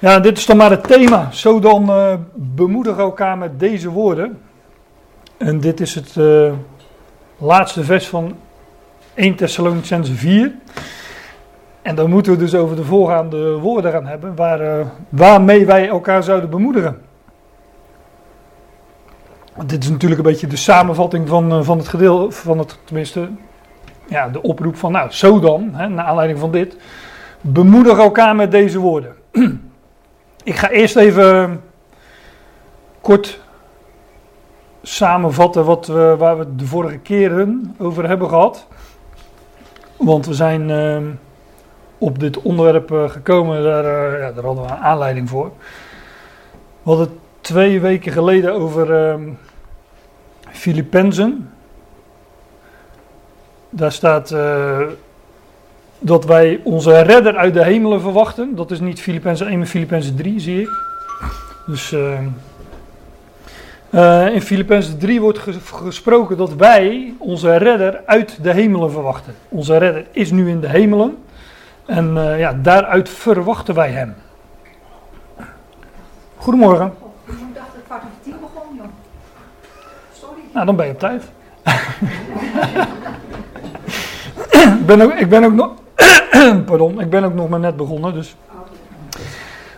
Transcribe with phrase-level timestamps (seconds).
[0.00, 1.30] Ja, dit is dan maar het thema.
[1.30, 1.90] Zo dan
[2.58, 4.38] uh, elkaar met deze woorden.
[5.36, 6.52] En dit is het uh,
[7.38, 8.36] laatste vers van
[9.14, 10.52] 1 Thessalonicense 4.
[11.82, 15.88] En dan moeten we dus over de voorgaande woorden gaan hebben, waar, uh, waarmee wij
[15.88, 17.00] elkaar zouden bemoedigen.
[19.66, 23.28] Dit is natuurlijk een beetje de samenvatting van, van het gedeelte, van het, tenminste,
[24.08, 26.76] ja, de oproep van, nou, zo dan, hè, naar aanleiding van dit.
[27.40, 29.14] Bemoedig elkaar met deze woorden.
[30.48, 31.60] Ik ga eerst even
[33.00, 33.40] kort
[34.82, 38.66] samenvatten wat we, waar we de vorige keren over hebben gehad.
[39.96, 41.12] Want we zijn uh,
[41.98, 45.52] op dit onderwerp uh, gekomen, daar, uh, ja, daar, hadden we een aanleiding voor.
[46.82, 49.30] We hadden twee weken geleden over ehm,
[50.50, 51.52] Filippenzen.
[53.70, 54.80] Daar staat eh,
[55.98, 58.54] dat wij onze redder uit de hemelen verwachten.
[58.54, 60.68] Dat is niet Filippenzen 1, maar Filippenzen 3, zie ik.
[61.66, 62.18] Dus uh,
[63.90, 69.34] uh, in Filippenzen 3 wordt gesproken dat wij onze redder uit de hemelen verwachten.
[69.48, 71.18] Onze redder is nu in de hemelen.
[71.86, 74.14] En uh, ja, daaruit verwachten wij hem.
[76.36, 76.92] Goedemorgen.
[77.26, 78.84] Ik dacht dat het kwart over tien begon, joh.
[80.12, 80.40] Sorry.
[80.52, 81.22] Nou, dan ben je op tijd.
[84.86, 85.70] ben ook, ik ben ook nog.
[86.66, 88.14] Pardon, ik ben ook nog maar net begonnen.
[88.14, 88.36] Dus.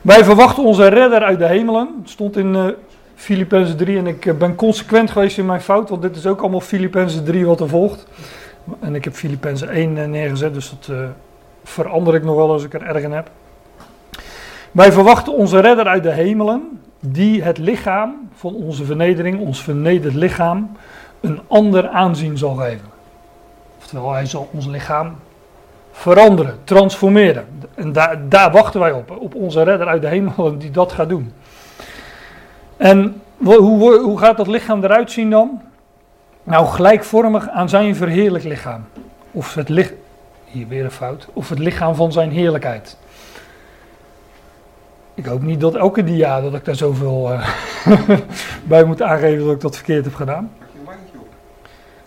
[0.02, 1.88] Wij verwachten onze redder uit de hemelen.
[2.04, 2.66] Stond in uh,
[3.14, 6.60] Filippenzen 3 en ik ben consequent geweest in mijn fout, want dit is ook allemaal
[6.60, 8.06] Filippenzen 3 wat er volgt.
[8.80, 10.96] En ik heb Filippenzen 1 neergezet, dus dat
[11.64, 13.30] verander ik nog wel als ik er erg in heb.
[14.72, 20.14] Wij verwachten onze redder uit de hemelen, die het lichaam van onze vernedering, ons vernederd
[20.14, 20.70] lichaam,
[21.20, 22.86] een ander aanzien zal geven.
[23.78, 25.14] Oftewel, hij zal ons lichaam
[26.00, 27.46] veranderen, transformeren.
[27.74, 31.08] En daar, daar wachten wij op, op onze redder uit de hemel die dat gaat
[31.08, 31.32] doen.
[32.76, 35.62] En hoe, hoe gaat dat lichaam eruit zien dan?
[36.42, 38.84] Nou, gelijkvormig aan zijn verheerlijk lichaam.
[39.30, 39.96] Of het lichaam,
[40.44, 42.96] hier weer een fout, of het lichaam van zijn heerlijkheid.
[45.14, 47.48] Ik hoop niet dat elke dia dat ik daar zoveel uh,
[48.68, 50.52] bij moet aangeven dat ik dat verkeerd heb gedaan.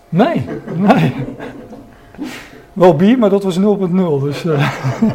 [0.10, 1.14] Nee, nee.
[2.74, 3.64] Wel bier, maar dat was 0.0.
[4.22, 4.74] Dus, uh.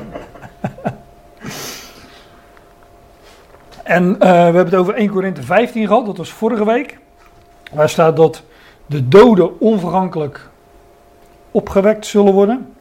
[3.82, 6.98] en uh, we hebben het over 1 Korinthe 15 gehad, dat was vorige week.
[7.72, 8.42] Waar staat dat
[8.86, 10.48] de doden onvergankelijk
[11.50, 12.72] opgewekt zullen worden.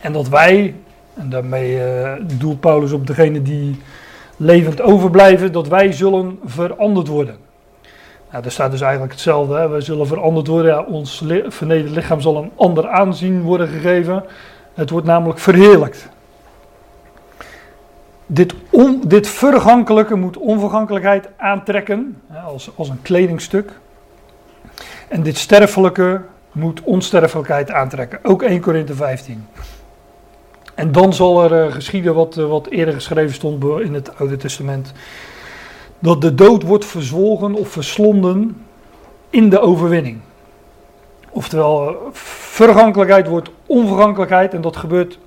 [0.00, 0.74] En dat wij,
[1.14, 1.76] en daarmee
[2.42, 3.80] uh, Paulus op degene die
[4.36, 7.45] levend overblijven, dat wij zullen veranderd worden.
[8.30, 9.54] Nou, daar staat dus eigenlijk hetzelfde.
[9.54, 9.68] Hè.
[9.68, 10.70] Wij zullen veranderd worden.
[10.70, 14.24] Ja, ons li vernederd lichaam zal een ander aanzien worden gegeven.
[14.74, 16.08] Het wordt namelijk verheerlijkt.
[18.26, 18.54] Dit,
[19.06, 23.72] dit vergankelijke moet onvergankelijkheid aantrekken, hè, als, als een kledingstuk.
[25.08, 26.20] En dit sterfelijke
[26.52, 28.18] moet onsterfelijkheid aantrekken.
[28.22, 29.46] Ook 1 Korinthe 15.
[30.74, 34.36] En dan zal er uh, geschieden wat, uh, wat eerder geschreven stond in het Oude
[34.36, 34.92] Testament
[35.98, 38.64] dat de dood wordt verzwolgen of verslonden
[39.30, 40.18] in de overwinning.
[41.30, 45.18] Oftewel, vergankelijkheid wordt onvergankelijkheid en dat gebeurt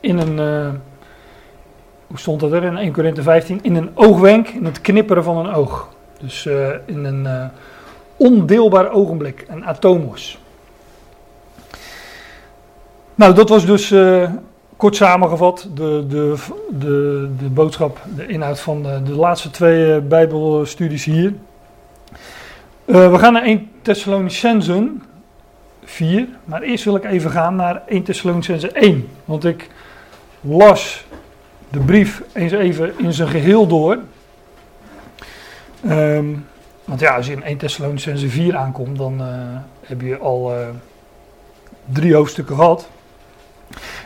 [0.00, 0.68] in een, uh,
[2.06, 5.36] hoe stond dat er in 1 Korinthe 15, in een oogwenk, in het knipperen van
[5.36, 5.88] een oog.
[6.20, 7.44] Dus uh, in een uh,
[8.16, 10.38] ondeelbaar ogenblik, een atomos.
[13.14, 13.94] Nou, dat was dus
[14.80, 16.34] kort samengevat, de, de,
[16.70, 21.34] de, de boodschap, de inhoud van de, de laatste twee uh, Bijbelstudies hier.
[22.84, 25.02] Uh, we gaan naar 1 Thessalonicensen
[25.84, 29.08] 4, maar eerst wil ik even gaan naar 1 Thessalonicensen 1.
[29.24, 29.70] Want ik
[30.40, 31.04] las
[31.70, 33.98] de brief eens even in zijn geheel door.
[35.88, 36.46] Um,
[36.84, 39.26] want ja, als je in 1 Thessalonicensen 4 aankomt, dan uh,
[39.80, 40.52] heb je al
[41.92, 42.88] drie hoofdstukken gehad.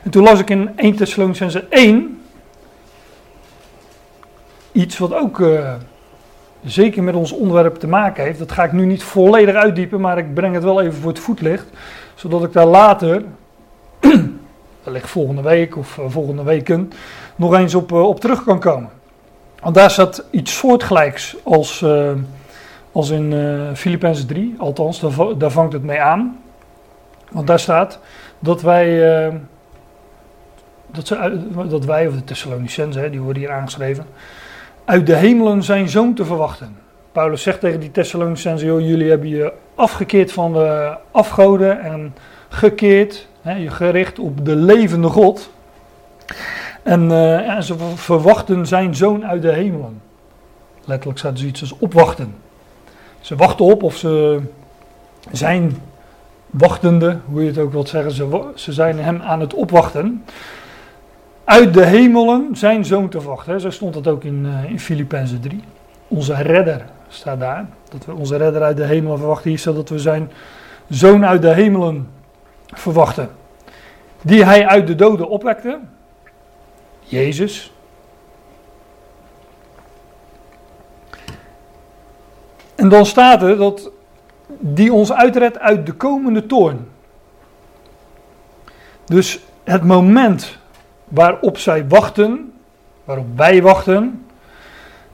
[0.03, 2.23] En toen las ik in 1 Thessalonicense 1
[4.73, 5.75] iets wat ook uh,
[6.65, 8.39] zeker met ons onderwerp te maken heeft.
[8.39, 11.19] Dat ga ik nu niet volledig uitdiepen, maar ik breng het wel even voor het
[11.19, 11.67] voetlicht.
[12.15, 13.25] Zodat ik daar later,
[14.85, 16.93] wellicht volgende week of uh, volgende weken,
[17.37, 18.91] nog eens op, uh, op terug kan komen.
[19.61, 21.85] Want daar staat iets soortgelijks als,
[22.93, 23.35] als in
[23.75, 26.39] Filippenzen 3, althans, daar, daar vangt het mee aan.
[27.31, 27.99] Want daar staat
[28.39, 29.01] dat wij
[31.69, 34.07] dat, wij, of de Thessalonicenzen, die worden hier aangeschreven,
[34.85, 36.77] uit de hemelen zijn zoon te verwachten.
[37.13, 42.15] Paulus zegt tegen die Thessalonicenzen, jullie hebben je afgekeerd van de afgoden en
[42.49, 45.51] gekeerd, hè, je gericht op de levende God.
[46.83, 50.01] En, eh, en ze verwachten zijn zoon uit de hemelen.
[50.85, 52.35] Letterlijk staat er iets als opwachten.
[53.21, 54.41] Ze wachten op of ze
[55.33, 55.77] zijn
[56.51, 58.13] wachtende, hoe je het ook wilt zeggen.
[58.13, 60.25] Ze, ze zijn hem aan het opwachten.
[61.45, 63.61] Uit de hemelen zijn zoon te wachten.
[63.61, 65.63] Zo stond het ook in, uh, in Filippenzen 3.
[66.09, 67.67] Onze redder staat daar.
[67.89, 69.49] Dat we onze redder uit de hemelen verwachten.
[69.49, 70.31] Hier staat dat we zijn
[70.89, 72.09] zoon uit de hemelen
[72.67, 73.31] verwachten.
[74.23, 75.79] Die hij uit de doden opwekte.
[77.01, 77.73] Jezus.
[82.75, 83.91] En dan staat er dat
[84.49, 86.89] die ons uitredt uit de komende toorn.
[89.05, 90.59] Dus het moment
[91.15, 92.53] waarop zij wachten,
[93.05, 94.25] waarop wij wachten,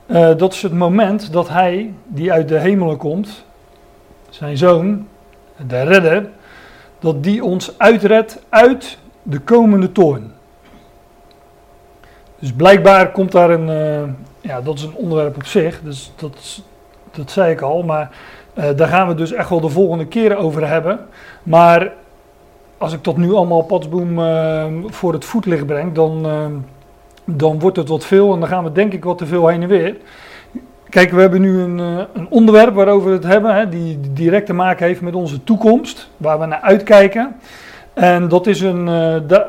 [0.05, 3.45] uh, dat is het moment dat hij, die uit de hemelen komt,
[4.29, 5.07] zijn zoon,
[5.67, 6.29] de redder,
[6.99, 10.31] dat die ons uitredt uit de komende toorn.
[12.39, 16.61] Dus blijkbaar komt daar een, uh, ja, dat is een onderwerp op zich, dus dat,
[17.11, 18.09] dat zei ik al, maar
[18.53, 20.99] uh, daar gaan we dus echt wel de volgende keren over hebben.
[21.43, 21.91] Maar
[22.81, 26.45] als ik dat nu allemaal patsboom uh, voor het voetlicht breng, dan, uh,
[27.25, 29.61] dan wordt het wat veel en dan gaan we denk ik wat te veel heen
[29.61, 29.97] en weer.
[30.89, 31.77] Kijk, we hebben nu een,
[32.13, 36.09] een onderwerp waarover we het hebben, hè, die direct te maken heeft met onze toekomst,
[36.17, 37.35] waar we naar uitkijken.
[37.93, 38.89] En dat is een,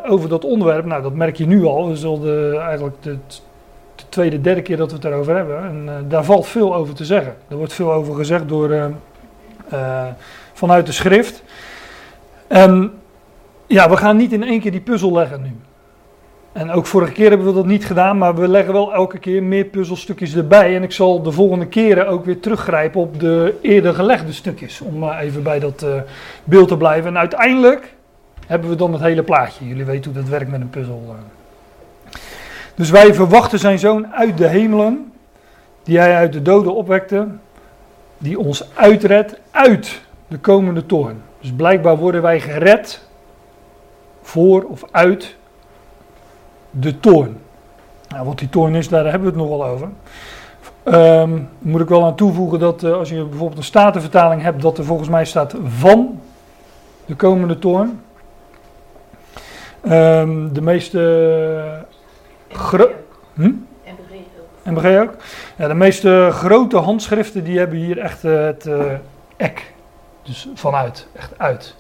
[0.07, 3.17] over dat onderwerp, nou dat merk je nu al, al de, eigenlijk de,
[3.95, 5.59] de tweede, derde keer dat we het erover hebben.
[5.59, 7.35] En daar valt veel over te zeggen.
[7.49, 8.91] Er wordt veel over gezegd door,
[10.53, 11.43] vanuit de schrift.
[12.47, 12.93] En
[13.67, 15.57] ja, we gaan niet in één keer die puzzel leggen nu.
[16.53, 19.43] En ook vorige keer hebben we dat niet gedaan, maar we leggen wel elke keer
[19.43, 20.77] meer puzzelstukjes erbij.
[20.77, 24.81] En ik zal de volgende keren ook weer teruggrijpen op de eerder gelegde stukjes.
[24.81, 25.87] Om even bij dat
[26.45, 27.11] beeld te blijven.
[27.11, 27.95] En uiteindelijk
[28.47, 29.69] hebben we dan het hele plaatje.
[29.69, 31.17] Jullie weten hoe dat werkt met een puzzel.
[32.75, 35.13] Dus wij verwachten zijn zoon uit de hemelen,
[35.83, 37.29] die hij uit de doden opwekte,
[38.19, 41.23] die ons uitredt uit de komende toorn.
[41.41, 43.07] Dus blijkbaar worden wij gered
[44.23, 45.37] voor of uit
[46.71, 47.37] de toorn.
[48.09, 49.89] Nou, wat die toorn is, daar hebben we het nog wel over.
[50.85, 54.79] Um, moet ik wel aan toevoegen dat uh, als je bijvoorbeeld een statenvertaling hebt, dat
[54.79, 56.21] er volgens mij staat van
[57.07, 58.01] de komende toorn.
[59.85, 61.85] Um, de meeste
[62.49, 62.91] Gro
[63.35, 63.53] hm?
[64.65, 65.15] MBG ook.
[65.57, 68.93] Ja, de meeste grote handschriften die hebben hier echt uh, het uh,
[69.37, 69.73] ek.
[70.23, 71.77] Dus vanuit, echt uit.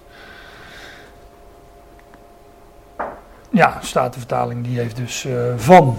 [3.52, 5.96] Ja, Statenvertaling die heeft dus uh, van.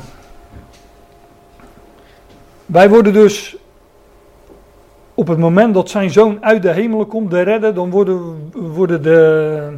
[2.65, 3.55] Wij worden dus
[5.13, 9.03] op het moment dat zijn zoon uit de hemelen komt, de redden, dan worden, worden
[9.03, 9.69] de,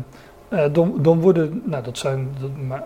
[0.50, 2.83] uh, dan, dan, worden, nou dat zijn, dat, maar,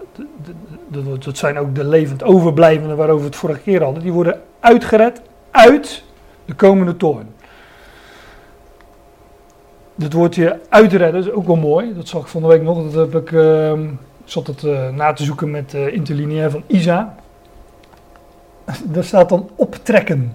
[0.87, 4.41] dat, dat, zijn ook de levend overblijvenden waarover we het vorige keer hadden, die worden
[4.59, 5.21] uitgered
[5.51, 6.03] uit
[6.45, 7.27] de komende toorn.
[9.95, 13.11] Dit woordje uitredden is ook wel mooi, dat zag ik van de week nog, dat
[13.11, 13.79] heb ik, uh,
[14.31, 17.15] zat het uh, na te zoeken met uh, interlineair van Isa.
[18.93, 20.33] Daar staat dan optrekken.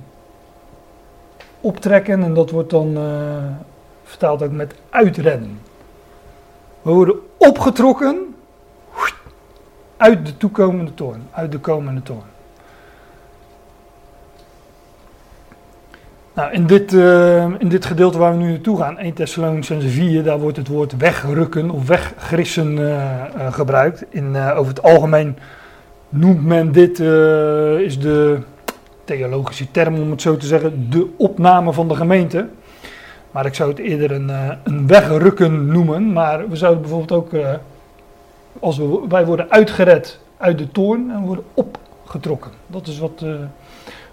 [1.60, 2.98] Optrekken en dat wordt dan
[4.04, 5.60] vertaald ook met uitredden.
[6.82, 8.34] We worden opgetrokken
[9.96, 12.33] uit de toekomende toorn, uit de komende toorn.
[16.34, 20.22] Nou, in dit, uh, in dit gedeelte waar we nu naartoe gaan, 1 Thessalonians 4,
[20.22, 22.88] daar wordt het woord wegrukken of weggrissen uh,
[23.36, 24.04] uh, gebruikt.
[24.08, 25.36] In, over het algemeen
[26.08, 26.98] noemt men dit,
[27.80, 28.38] is de
[29.04, 32.48] theologische term om het zo te zeggen, de opname van de gemeente.
[33.30, 34.30] Maar ik zou het eerder een,
[34.62, 36.12] een wegrukken noemen.
[36.12, 37.30] Maar we zouden bijvoorbeeld ook,
[38.60, 42.50] als we, wij worden uitgered uit de toorn en worden opgetrokken.
[42.66, 43.24] Dat is wat,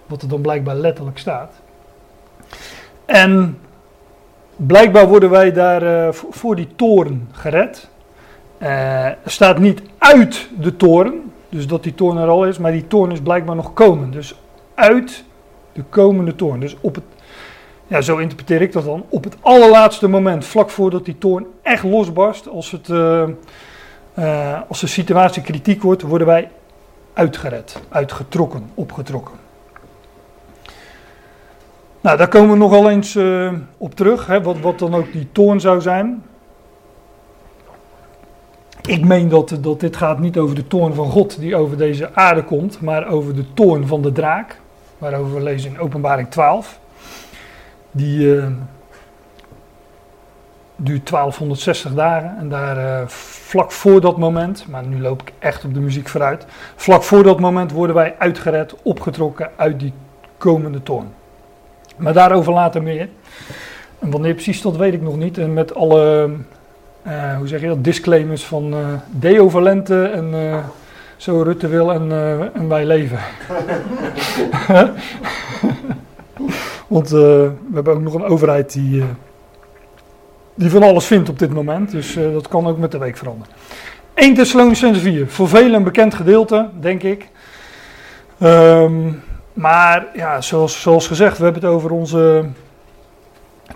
[0.06, 1.54] wat er dan blijkbaar letterlijk staat.
[3.12, 3.58] En
[4.56, 7.90] blijkbaar worden wij daar voor die toorn gered.
[8.58, 12.88] er staat niet uit de toorn, dus dat die toorn er al is, maar die
[12.88, 14.12] toorn is blijkbaar nog komen.
[14.12, 14.36] Dus
[14.76, 15.24] uit
[15.74, 16.60] de komende toorn.
[16.60, 17.04] Dus op het
[17.92, 19.06] ja, zo interpreteer ik dat dan.
[19.10, 23.24] Op het allerlaatste moment, vlak voordat die toorn echt losbarst, als, het, uh,
[24.20, 26.50] uh, als de situatie kritiek wordt, worden wij
[27.14, 29.41] uitgered, uitgetrokken, opgetrokken.
[32.02, 35.28] Nou, daar komen we nogal eens uh, op terug, hè, wat, wat dan ook die
[35.32, 36.24] toorn zou zijn.
[38.82, 42.16] Ik meen dat, dat dit gaat niet over de toorn van God die over deze
[42.16, 44.60] aarde komt, maar over de toorn van de draak,
[44.98, 46.80] waarover we lezen in Openbaring 12
[47.92, 48.46] die, uh,
[50.76, 52.38] duurt 1260 dagen.
[52.38, 56.10] En daar uh, vlak voor dat moment, maar nu loop ik echt op de muziek
[56.10, 56.46] vooruit.
[56.76, 59.94] Vlak voor dat moment worden wij uitgered, opgetrokken uit die
[60.38, 61.21] komende toorn.
[61.98, 63.10] Maar daarover later meer.
[64.00, 65.38] En wanneer precies, dat weet ik nog niet.
[65.38, 66.30] En met alle,
[67.08, 70.34] uh, hoe zeg je dat, disclaimers van uh, Deo Valente en
[71.18, 72.12] zo Rutte wil en,
[72.54, 73.20] en wij leven.
[76.88, 79.04] Want we hebben ook nog een overheid die
[80.56, 81.92] die van alles vindt op dit moment.
[81.92, 83.54] Dus dat kan ook met de week veranderen.
[84.14, 85.28] 1 Thessalonicense 4.
[85.28, 87.28] Voor velen een bekend gedeelte, denk ik.
[88.40, 89.22] Um,
[89.54, 92.46] maar ja, zoals, zoals gezegd, we hebben het over onze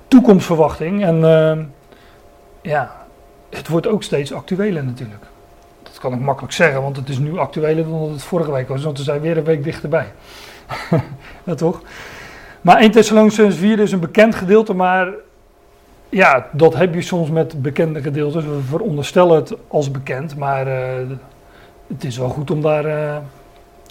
[0.07, 1.03] toekomstverwachting.
[1.03, 1.65] En uh,
[2.61, 2.91] ja,
[3.49, 5.23] het wordt ook steeds actueler natuurlijk.
[5.83, 8.67] Dat kan ik makkelijk zeggen, want het is nu actueler dan dat het vorige week
[8.67, 8.83] was.
[8.83, 10.11] Want we zijn weer een week dichterbij.
[11.45, 11.81] ja, toch?
[12.61, 15.13] Maar 1 Thessalonicense 4 is een bekend gedeelte, maar
[16.09, 18.43] ja, dat heb je soms met bekende gedeeltes.
[18.43, 21.09] We veronderstellen het als bekend, maar uh,
[21.87, 23.17] het is wel goed om daar uh,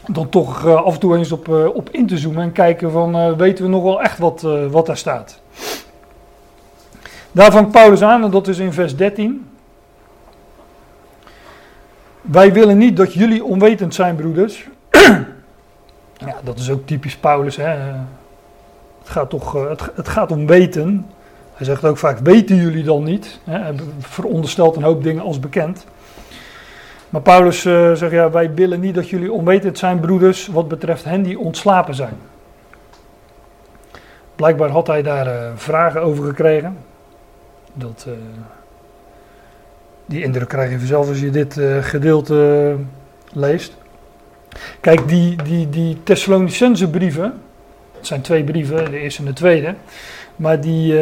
[0.09, 3.37] dan toch uh, af en toe eens op, op in te zoomen en kijken van
[3.37, 5.41] weten we nog wel echt wat, wat daar staat.
[7.33, 9.47] Daar vangt Paulus aan en dat is in vers 13.
[12.21, 14.69] Wij willen niet dat jullie onwetend zijn, broeders.
[16.27, 17.57] ja, dat is ook typisch Paulus.
[17.57, 17.69] Hè?
[17.69, 18.07] Het,
[19.05, 21.07] gaat toch, het, het gaat om weten.
[21.55, 23.41] Hij zegt ook vaak, weten jullie dan niet?
[23.45, 25.87] Hij veronderstelt een hoop dingen als bekend.
[27.15, 31.05] Maar Paulus uh, zegt, ja, wij willen niet dat jullie onwetend zijn, broeders, wat betreft
[31.05, 32.17] hen die ontslapen zijn.
[34.37, 36.77] Blijkbaar had hij daar uh, vragen over gekregen.
[37.75, 38.15] Dat, uh,
[40.07, 42.75] die indruk krijg je vanzelf als je dit gedeelte
[43.33, 43.77] leest.
[44.81, 47.43] Kijk, die, die, die Thessalonicense brieven,
[47.97, 49.75] het zijn twee brieven, de eerste en de tweede.
[50.37, 51.01] Maar die,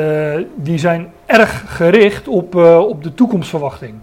[0.55, 3.95] die zijn erg gericht op, op de toekomstverwachting.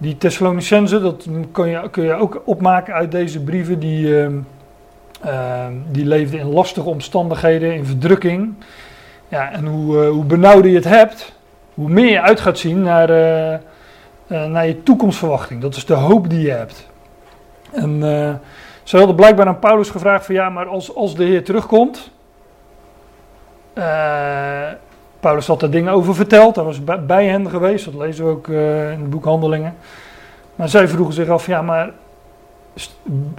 [0.00, 6.06] Die Thessalonicense, dat kun je, kun je ook opmaken uit deze brieven, die, uh, die
[6.06, 8.54] leefden in lastige omstandigheden, in verdrukking.
[9.28, 11.32] Ja, en hoe, hoe benauwder je het hebt,
[11.74, 13.08] hoe meer je uit gaat zien naar,
[14.26, 15.60] naar je toekomstverwachting.
[15.60, 16.88] Dat is de hoop die je hebt.
[17.72, 18.00] En
[18.82, 22.10] ze hadden blijkbaar aan Paulus gevraagd van ja, maar als, als de Heer terugkomt,
[25.20, 28.46] Paulus had er dingen over verteld, hij was bij hen geweest, dat lezen we ook
[28.46, 29.74] uh, in het boek Handelingen.
[30.54, 31.92] Maar zij vroegen zich af, ja maar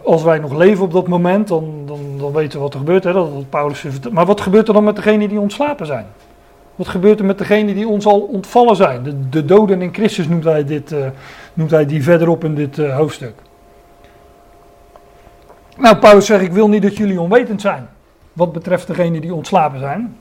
[0.03, 3.03] als wij nog leven op dat moment, dan, dan, dan weten we wat er gebeurt.
[3.03, 3.13] Hè?
[3.13, 6.05] Dat, dat Paulus maar wat gebeurt er dan met degenen die ontslapen zijn?
[6.75, 9.03] Wat gebeurt er met degenen die ons al ontvallen zijn?
[9.03, 11.05] De, de doden in Christus noemt hij, dit, uh,
[11.53, 13.33] noemt hij die verderop in dit hoofdstuk.
[15.77, 17.89] Nou, Paulus zegt, ik wil niet dat jullie onwetend zijn.
[18.33, 20.15] Wat betreft degenen die ontslapen zijn.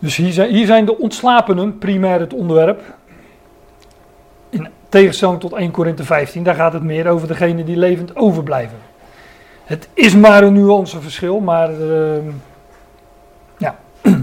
[0.00, 2.82] Dus hier zijn, hier zijn de ontslapenen primair het onderwerp.
[4.50, 8.78] In tegenstelling tot 1 Korinthe 15, daar gaat het meer over degenen die levend overblijven.
[9.64, 12.16] Het is maar een nuanceverschil, maar uh,
[13.56, 13.78] ja,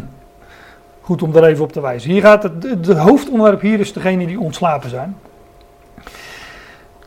[1.01, 2.09] goed om er even op te wijzen.
[2.09, 5.17] Hier gaat het, het hoofdonderwerp hier is degene die ontslapen zijn.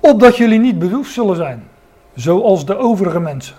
[0.01, 1.69] Opdat jullie niet bedroefd zullen zijn,
[2.15, 3.57] zoals de overige mensen.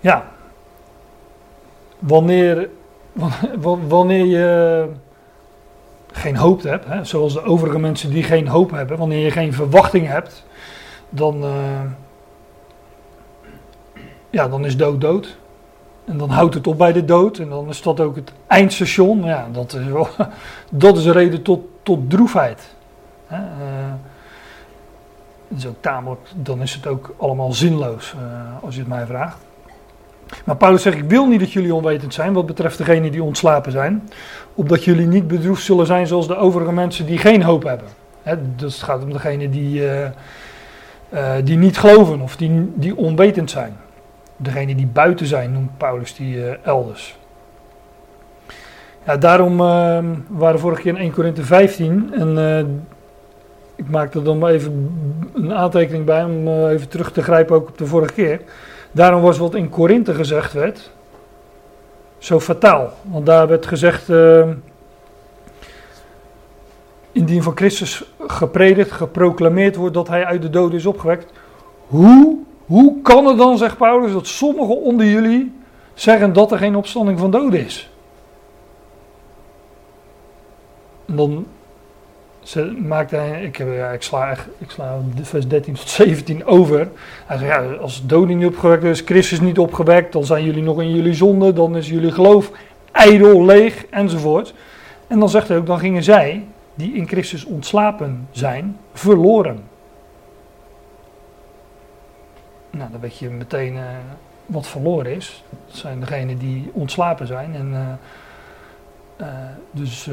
[0.00, 0.24] Ja,
[2.02, 2.68] wanneer,
[3.88, 4.86] wanneer je
[6.12, 9.52] geen hoop hebt, hè, zoals de overige mensen die geen hoop hebben, wanneer je geen
[9.52, 10.44] verwachting hebt,
[11.08, 11.80] dan, uh,
[14.30, 15.36] ja, dan is dood dood.
[16.04, 17.38] En dan houdt het op bij de dood.
[17.38, 19.24] En dan is dat ook het eindstation.
[19.24, 20.08] Ja, dat is, wel,
[20.70, 22.74] dat is een reden tot, tot droefheid.
[23.26, 23.92] Hè, uh,
[25.56, 29.44] is ook tamelijk, dan is het ook allemaal zinloos, uh, als je het mij vraagt.
[30.44, 33.72] Maar Paulus zegt, ik wil niet dat jullie onwetend zijn wat betreft degenen die ontslapen
[33.72, 34.08] zijn.
[34.54, 37.88] Opdat jullie niet bedroefd zullen zijn zoals de overige mensen die geen hoop hebben.
[38.22, 40.00] He, dus het gaat om degenen die, uh,
[41.14, 43.76] uh, die niet geloven of die, die onwetend zijn.
[44.36, 47.16] Degenen die buiten zijn, noemt Paulus die uh, elders.
[49.06, 52.86] Ja, daarom waren we vorige keer in 1 Korinthe 15 en
[53.76, 54.90] ik maak er dan maar even
[55.34, 58.40] een aantekening bij om even terug te grijpen ook op de vorige keer.
[58.92, 60.90] Daarom was wat in Korinthe gezegd werd
[62.22, 62.92] zo fataal.
[63.02, 64.48] Want daar werd gezegd, uh,
[67.12, 71.32] indien van Christus gepredikt, geproclameerd wordt dat hij uit de doden is opgewekt.
[71.86, 75.52] Hoe, hoe kan het dan, zegt Paulus, dat sommigen onder jullie
[75.94, 77.90] zeggen dat er geen opstanding van doden is?
[81.06, 81.46] En dan
[82.42, 86.88] ze maakte ik, ja, ik, sla, ik sla vers 13 tot 17 over.
[87.26, 90.94] Hij zegt, als doden niet opgewekt is, Christus niet opgewekt, dan zijn jullie nog in
[90.94, 92.50] jullie zonde, dan is jullie geloof
[92.92, 94.54] ijdel, leeg enzovoort.
[95.06, 96.44] En dan zegt hij ook, dan gingen zij,
[96.74, 99.62] die in Christus ontslapen zijn, verloren.
[102.70, 103.82] Nou, dan weet je meteen uh,
[104.46, 105.44] wat verloren is.
[105.66, 107.54] Dat zijn degenen die ontslapen zijn.
[107.54, 109.26] En, uh, uh,
[109.70, 110.10] dus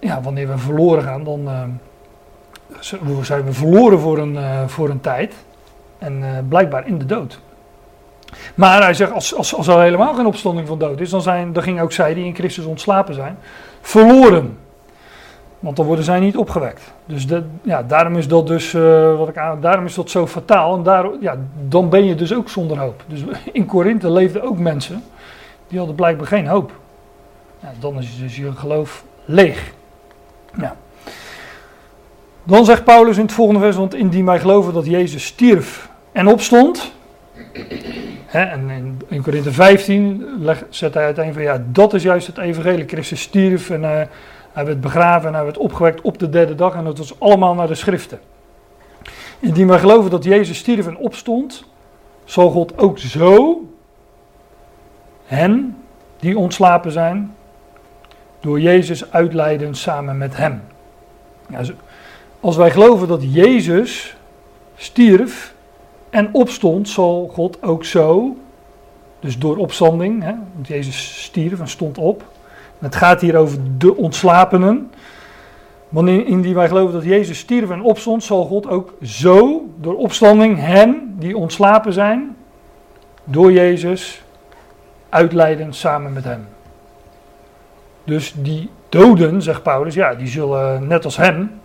[0.00, 1.48] ja, wanneer we verloren gaan, dan
[2.80, 5.34] zijn we verloren voor een, voor een tijd.
[5.98, 7.40] En blijkbaar in de dood.
[8.54, 11.52] Maar hij zegt, als, als, als er helemaal geen opstanding van dood is, dan, zijn,
[11.52, 13.38] dan gingen ook zij die in Christus ontslapen zijn,
[13.80, 14.58] verloren.
[15.58, 16.92] Want dan worden zij niet opgewekt.
[17.06, 17.26] Dus
[17.62, 18.72] ja, daarom is dat dus,
[19.16, 20.76] wat ik aan, daarom is dat zo fataal.
[20.76, 21.36] En daar, ja,
[21.68, 23.04] dan ben je dus ook zonder hoop.
[23.06, 25.04] Dus in Korinthe leefden ook mensen,
[25.68, 26.72] die hadden blijkbaar geen hoop.
[27.60, 29.72] Ja, dan is dus je geloof leeg.
[30.56, 30.76] Ja.
[32.44, 36.26] Dan zegt Paulus in het volgende vers, want indien wij geloven dat Jezus stierf en
[36.26, 36.92] opstond,
[38.26, 42.38] en in, in Korinthe 15 leg, zet hij uiteen van ja, dat is juist het
[42.38, 42.88] evangelie.
[42.88, 44.00] Christus stierf en uh,
[44.52, 46.74] hij werd begraven en hij werd opgewekt op de derde dag.
[46.74, 48.20] En dat was allemaal naar de schriften.
[49.38, 51.64] Indien wij geloven dat Jezus stierf en opstond,
[52.24, 53.60] zal God ook zo
[55.24, 55.76] hen
[56.18, 57.34] die ontslapen zijn,
[58.40, 60.62] door Jezus uitleiden samen met hem.
[62.40, 64.16] Als wij geloven dat Jezus
[64.76, 65.54] stierf
[66.10, 68.36] en opstond, zal God ook zo,
[69.20, 72.24] dus door opstanding, hè, want Jezus stierf en stond op.
[72.78, 74.90] het gaat hier over de ontslapenen.
[75.88, 79.96] Wanneer in die wij geloven dat Jezus stierf en opstond, zal God ook zo, door
[79.96, 82.36] opstanding, hen die ontslapen zijn,
[83.24, 84.22] door Jezus,
[85.08, 86.46] uitleiden samen met hem.
[88.08, 91.60] Dus die doden, zegt Paulus, ja, die zullen net als hem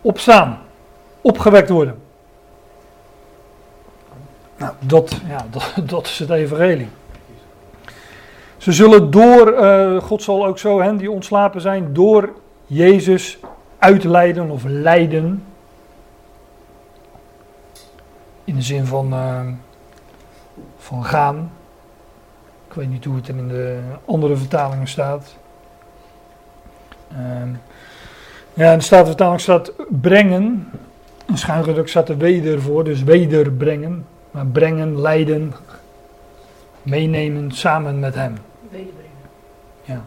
[0.00, 0.58] opstaan,
[1.20, 1.98] opgewekt worden.
[4.56, 6.88] Nou, dat, ja, dat, dat is het evangelie.
[8.56, 12.32] Ze zullen door, uh, God zal ook zo hen die ontslapen zijn, door
[12.66, 13.38] Jezus
[13.78, 15.44] uitleiden of leiden.
[18.44, 19.40] In de zin van, uh,
[20.78, 21.50] van gaan.
[22.68, 25.36] Ik weet niet hoe het er in de andere vertalingen staat.
[27.12, 27.18] Uh,
[28.54, 30.70] ja, in de Statenvertaling staat brengen.
[31.26, 34.06] Een schuingedrukt staat er weder voor, dus wederbrengen.
[34.30, 35.54] Maar brengen, leiden,
[36.82, 38.34] meenemen samen met hem.
[38.70, 39.10] Wederbrengen.
[39.82, 40.04] Ja.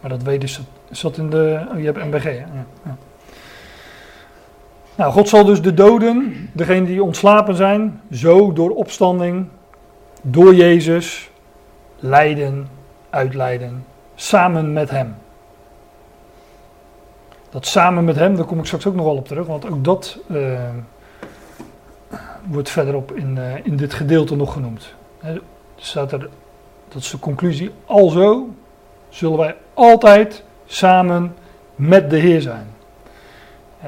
[0.00, 1.66] Maar dat weder zat, zat in de.
[1.72, 2.30] Oh, je hebt MBG, hè?
[2.30, 2.66] Ja.
[2.84, 2.96] ja.
[4.94, 9.48] Nou, God zal dus de doden, degenen die ontslapen zijn, zo door opstanding,
[10.22, 11.30] door Jezus,
[12.06, 12.68] leiden,
[13.10, 15.14] uitleiden, samen met Hem.
[17.50, 19.84] Dat samen met Hem, daar kom ik straks ook nog wel op terug, want ook
[19.84, 20.18] dat.
[20.30, 20.58] Uh,
[22.48, 24.94] wordt verderop in, uh, in dit gedeelte nog genoemd.
[25.18, 25.40] He,
[25.76, 26.28] staat er,
[26.88, 28.48] dat is de conclusie, alzo
[29.08, 31.34] zullen wij altijd samen
[31.74, 32.66] met de Heer zijn.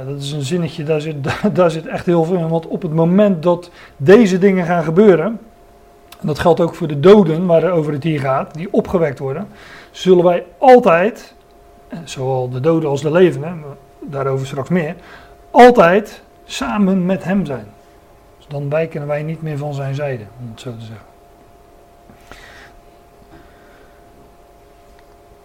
[0.07, 1.17] Dat is een zinnetje, daar zit,
[1.55, 2.49] daar, zit echt heel veel in.
[2.49, 5.41] Want op het moment dat deze dingen gaan gebeuren,
[6.21, 9.49] en dat geldt ook voor de doden waarover het hier gaat, die opgewekt worden,
[9.91, 11.35] zullen wij altijd,
[12.05, 13.63] zowel de doden als de levenden,
[14.01, 14.95] daarover straks meer,
[15.51, 17.67] altijd samen met Hem zijn
[18.49, 21.07] dan wijken wij niet meer van zijn zijde, om het zo te zeggen.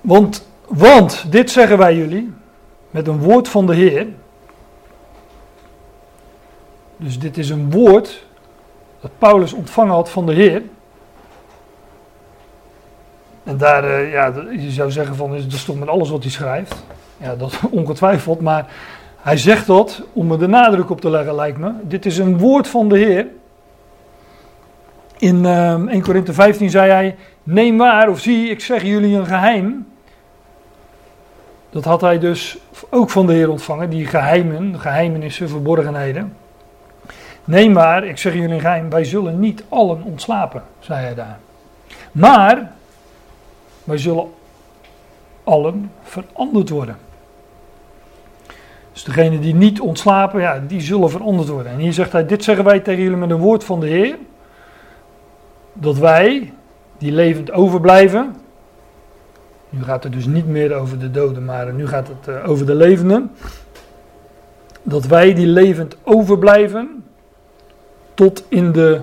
[0.01, 2.33] Want, want, dit zeggen wij jullie,
[2.89, 4.07] met een woord van de Heer.
[6.97, 8.25] Dus dit is een woord
[9.03, 10.61] dat Paulus ontvangen had van de Heer.
[13.43, 16.85] En daar, uh, ja, je zou zeggen van, dat stond met alles wat hij schrijft.
[17.17, 18.65] Ja, dat ongetwijfeld, maar
[19.17, 21.71] hij zegt dat om er de nadruk op te leggen, lijkt me.
[21.81, 23.27] Dit is een woord van de Heer.
[25.17, 29.17] In uh, ehm, 1 Korinthe 15 zei hij: Neem waar, of zie, ik zeg jullie
[29.17, 29.87] een geheim.
[31.69, 32.57] Dat had hij dus
[32.89, 36.33] ook van de Heer ontvangen, die geheimen, geheimenissen, verborgenheden.
[37.43, 41.39] Neem waar, ik zeg jullie geheim, wij zullen niet allen ontslapen, zei hij daar.
[42.11, 42.71] Maar
[43.83, 44.27] wij zullen
[45.43, 46.97] allen veranderd worden.
[48.93, 51.71] Dus degenen die niet ontslapen, ja, die zullen veranderd worden.
[51.71, 54.17] En hier zegt hij, dit zeggen wij tegen jullie met een woord van de Heer.
[55.73, 56.53] Dat wij,
[56.97, 58.35] die levend overblijven.
[59.69, 62.65] Nu gaat het dus niet meer over de doden, maar nu gaat het uh, over
[62.65, 63.31] de levenden.
[64.83, 67.03] Dat wij die levend overblijven.
[68.13, 69.01] Tot in de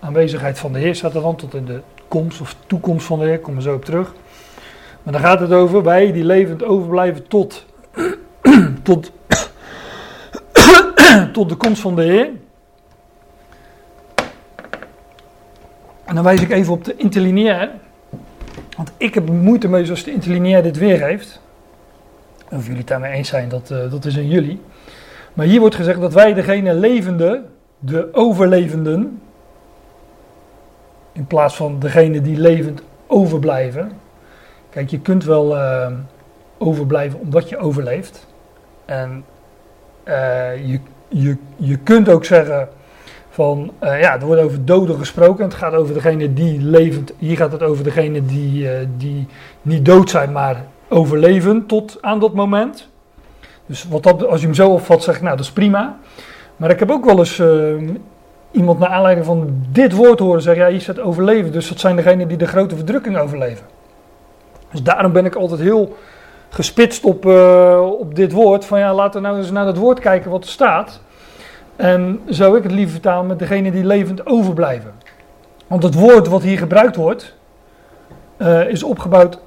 [0.00, 1.36] aanwezigheid van de Heer staat er dan.
[1.36, 3.38] Tot in de komst of toekomst van de Heer.
[3.38, 4.14] Kom er zo op terug.
[5.02, 7.64] Maar dan gaat het over wij die levend overblijven tot
[8.82, 9.12] tot,
[11.32, 12.30] tot de komst van de Heer.
[16.04, 17.70] En dan wijs ik even op de interlineair.
[18.76, 21.40] Want ik heb moeite mee zoals de interlineair dit weergeeft.
[22.50, 24.60] Of jullie het daarmee eens zijn, dat, uh, dat is in jullie.
[25.32, 27.42] Maar hier wordt gezegd dat wij degene levende,
[27.84, 29.20] de overlevenden,
[31.12, 33.92] in plaats van degene die levend overblijven.
[34.70, 35.86] Kijk, je kunt wel uh,
[36.58, 38.26] overblijven omdat je overleeft.
[38.84, 39.24] En
[40.04, 42.68] uh, je, je, je kunt ook zeggen
[43.30, 45.44] van, uh, ja, er wordt over doden gesproken.
[45.44, 49.26] Het gaat over degene die levend, hier gaat het over degene die, die
[49.62, 52.88] niet dood zijn, maar overleven tot aan dat moment.
[53.66, 55.98] Dus wat dat, als je hem zo opvat, zeg ik, nou, dat is prima.
[56.62, 57.42] Maar ik heb ook wel eens
[58.50, 61.52] iemand naar aanleiding van dit woord horen zeggen, ja, hier staat overleven.
[61.52, 63.66] Dus dat zijn degenen die de grote verdrukking overleven.
[64.70, 65.96] Dus daarom ben ik altijd heel
[66.48, 68.64] gespitst op, uh, op dit woord.
[68.64, 71.00] Van ja, laten we nou eens naar dat woord kijken wat er staat.
[71.76, 74.92] En zou ik het liever vertalen met degene die levend overblijven.
[75.66, 77.34] Want het woord wat hier gebruikt wordt,
[78.38, 79.38] uh, is opgebouwd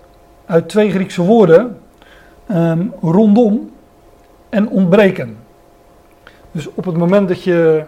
[0.45, 1.80] uit twee Griekse woorden.
[2.51, 3.71] Um, rondom
[4.49, 5.43] en ontbreken.
[6.55, 7.83] Dus op het moment dat je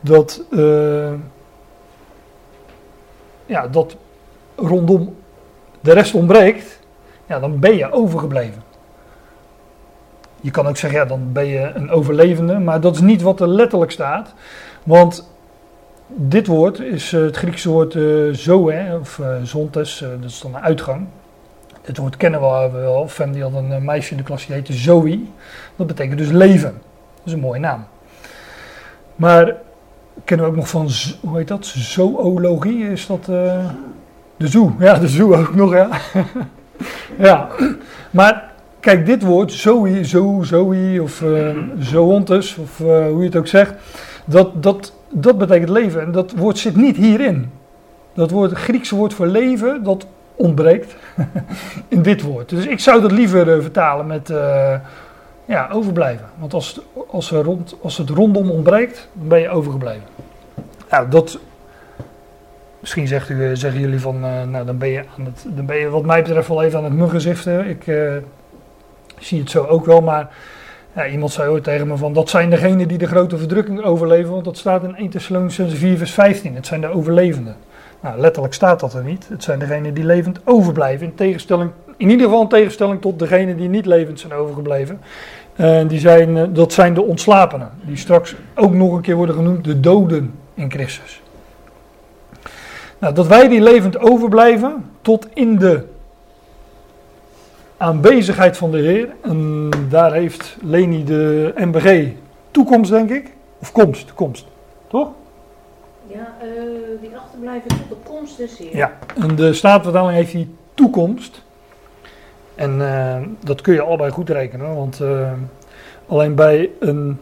[0.00, 1.12] dat, uh,
[3.46, 3.96] ja, dat
[4.56, 5.16] rondom
[5.80, 6.78] de rest ontbreekt,
[7.26, 8.62] ja, dan ben je overgebleven.
[10.40, 13.40] Je kan ook zeggen, ja, dan ben je een overlevende, maar dat is niet wat
[13.40, 14.34] er letterlijk staat.
[14.84, 15.30] Want
[16.06, 20.62] dit woord is uh, het Griekse woord uh, zoe, of zontes, dat is dan een
[20.62, 21.06] uitgang.
[21.82, 23.08] Dit woord kennen we wel.
[23.08, 25.20] Fem die had een meisje in de klas die heette Zoe.
[25.76, 26.92] Dat betekent dus leven.
[27.24, 27.84] Dat is een mooie naam.
[29.16, 29.56] Maar
[30.24, 30.88] kennen we ook nog van,
[31.20, 31.66] hoe heet dat?
[31.66, 33.26] Zoologie, is dat...
[33.30, 33.64] Uh,
[34.36, 35.88] de zoo, ja, de zoo ook nog, ja.
[37.28, 37.48] ja,
[38.10, 43.36] maar kijk, dit woord, zoe, zo, zoe, of uh, zoontes, of uh, hoe je het
[43.36, 43.74] ook zegt,
[44.24, 46.00] dat, dat, dat betekent leven.
[46.00, 47.50] En dat woord zit niet hierin.
[48.14, 50.96] Dat woord, het Griekse woord voor leven, dat ontbreekt
[51.88, 52.48] in dit woord.
[52.48, 54.32] Dus ik zou dat liever vertalen met
[55.44, 56.26] ja, overblijven.
[56.38, 56.80] Want als,
[57.10, 57.32] als,
[57.82, 60.04] als het rondom ontbreekt, dan ben je overgebleven.
[60.90, 61.38] Nou, dat.
[62.80, 65.76] Misschien zegt u, zeggen jullie van, uh, nou dan ben, je aan het, dan ben
[65.76, 67.66] je wat mij betreft wel even aan het muggenziften.
[67.66, 68.12] Ik uh,
[69.18, 70.28] zie het zo ook wel, maar
[70.94, 74.32] ja, iemand zei ooit tegen me van, dat zijn degenen die de grote verdrukking overleven,
[74.32, 76.54] want dat staat in 1 Thessalonians 4 vers 15.
[76.54, 77.56] Het zijn de overlevenden.
[78.00, 79.28] Nou, letterlijk staat dat er niet.
[79.28, 83.56] Het zijn degenen die levend overblijven, in tegenstelling in ieder geval in tegenstelling tot degenen
[83.56, 85.00] die niet levend zijn overgebleven.
[85.56, 89.34] Uh, die zijn, uh, dat zijn de ontslapenen, die straks ook nog een keer worden
[89.34, 91.22] genoemd de doden in Christus.
[92.98, 95.84] Nou, dat wij die levend overblijven tot in de
[97.76, 99.08] aanwezigheid van de Heer.
[99.20, 102.12] En daar heeft Leni de MBG
[102.50, 103.32] toekomst, denk ik.
[103.58, 104.46] Of komst, komst.
[104.86, 105.08] Toch?
[106.06, 106.50] Ja, uh,
[107.00, 108.76] die achterblijven tot de komst des Heer.
[108.76, 111.42] Ja, en de Staatvertaling heeft die toekomst.
[112.54, 115.32] En uh, dat kun je allebei goed rekenen, want uh,
[116.06, 117.20] alleen bij een,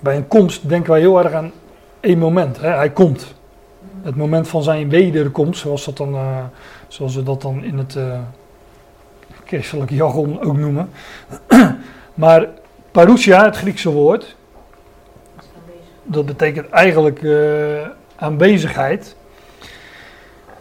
[0.00, 1.52] bij een komst denken wij heel erg aan
[2.00, 2.60] één moment.
[2.60, 2.68] Hè?
[2.68, 3.34] Hij komt.
[4.02, 6.44] Het moment van zijn wederkomst, zoals, dat dan, uh,
[6.88, 7.98] zoals we dat dan in het
[9.44, 10.90] christelijke jargon ook noemen.
[12.14, 12.48] maar
[12.90, 14.36] parousia, het Griekse woord,
[16.02, 17.26] dat betekent eigenlijk
[18.16, 19.16] aanwezigheid.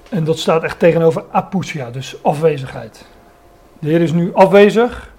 [0.09, 3.05] En dat staat echt tegenover apousia, dus afwezigheid.
[3.85, 5.13] De Heer is nu afwezig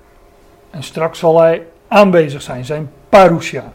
[0.71, 3.73] en straks zal hij aanwezig zijn, zijn parousia.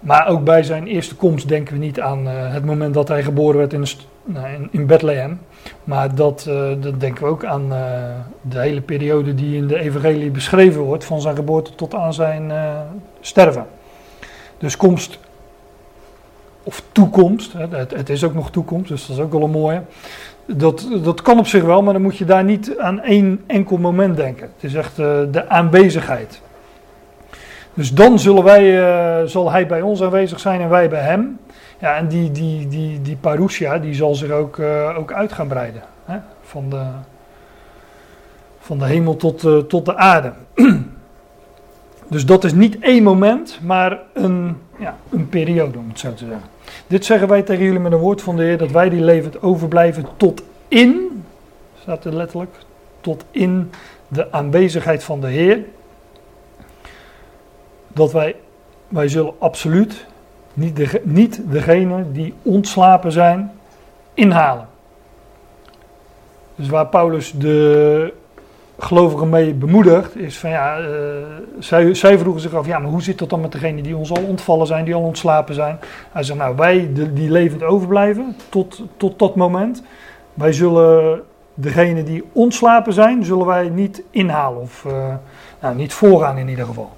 [0.00, 3.22] Maar ook bij zijn eerste komst denken we niet aan uh, het moment dat hij
[3.22, 3.86] geboren werd in,
[4.24, 5.40] nou, in, Bethlehem.
[5.84, 7.78] Maar dat, uh, dat, denken we ook aan uh,
[8.40, 12.52] de hele periode die in de evangelie beschreven wordt, van zijn geboorte tot aan zijn
[13.20, 13.66] sterven.
[14.58, 15.18] Dus komst
[16.62, 19.82] of toekomst, het, het, is ook nog toekomst, dus dat is ook wel een mooie.
[20.46, 23.76] Dat, dat kan op zich wel, maar dan moet je daar niet aan één enkel
[23.76, 24.50] moment denken.
[24.54, 26.40] Het is echt uh, de aanwezigheid.
[27.74, 28.78] Dus dan zullen wij,
[29.22, 31.38] uh, zal hij bij ons aanwezig zijn en wij bij hem.
[31.78, 35.48] Ja, en die, die, die, die parousia, die zal zich ook, uh, ook uit gaan
[35.48, 35.82] breiden.
[36.04, 36.18] Hè?
[36.42, 36.82] Van, de,
[38.58, 40.32] van de hemel tot, tot de aarde.
[42.08, 46.24] dus dat is niet één moment, maar een, ja, een periode, om het zo te
[46.26, 46.48] zeggen.
[46.86, 49.42] Dit zeggen wij tegen jullie met een woord van de Heer, dat wij die levend
[49.42, 51.24] overblijven tot in,
[51.80, 52.56] staat er letterlijk,
[53.00, 53.70] tot in
[54.08, 55.60] de aanwezigheid van de Heer.
[57.88, 58.36] Dat wij,
[58.88, 60.06] wij zullen absoluut
[60.54, 63.52] niet, de, niet degene die ontslapen zijn,
[64.14, 64.68] inhalen.
[66.54, 68.12] Dus waar Paulus de
[68.78, 70.86] gelovigen mee bemoedigd, is van ja, uh,
[71.58, 74.10] zij, zij vroegen zich af, ja, maar hoe zit dat dan met degenen die ons
[74.10, 75.78] al ontvallen zijn, die al ontslapen zijn?
[76.12, 79.82] Hij zegt, nou, wij die levend overblijven tot, tot dat moment,
[80.34, 81.22] wij zullen
[81.54, 85.14] degene die ontslapen zijn, zullen wij niet inhalen of uh,
[85.60, 86.92] nou, niet voorgaan in ieder geval.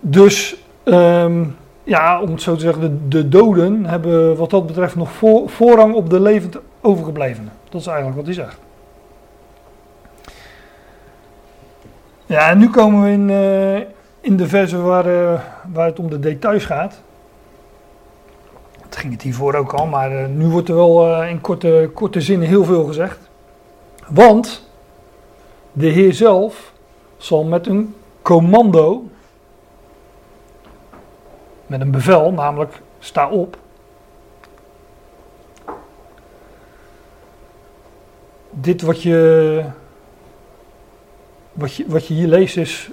[0.00, 4.96] Dus um, ja, om het zo te zeggen, de, de, doden hebben wat dat betreft
[4.96, 7.52] nog voor, voorrang op de levend overgeblevenen.
[7.68, 8.58] Dat is eigenlijk wat hij zegt.
[12.26, 13.76] Ja, en nu komen we in, uh,
[14.20, 15.40] in de verse waar, uh,
[15.72, 17.00] waar het om de details gaat.
[18.82, 22.20] Het ging het hiervoor ook al, maar uh, nu wordt er wel in korte, korte
[22.20, 23.18] zinnen heel veel gezegd.
[24.08, 24.70] Want
[25.72, 26.72] de Heer zelf
[27.16, 29.04] zal met een commando
[31.72, 33.56] met een bevel, namelijk sta op.
[38.50, 39.64] Dit wat je,
[41.52, 42.90] wat je, wat je hier leest is,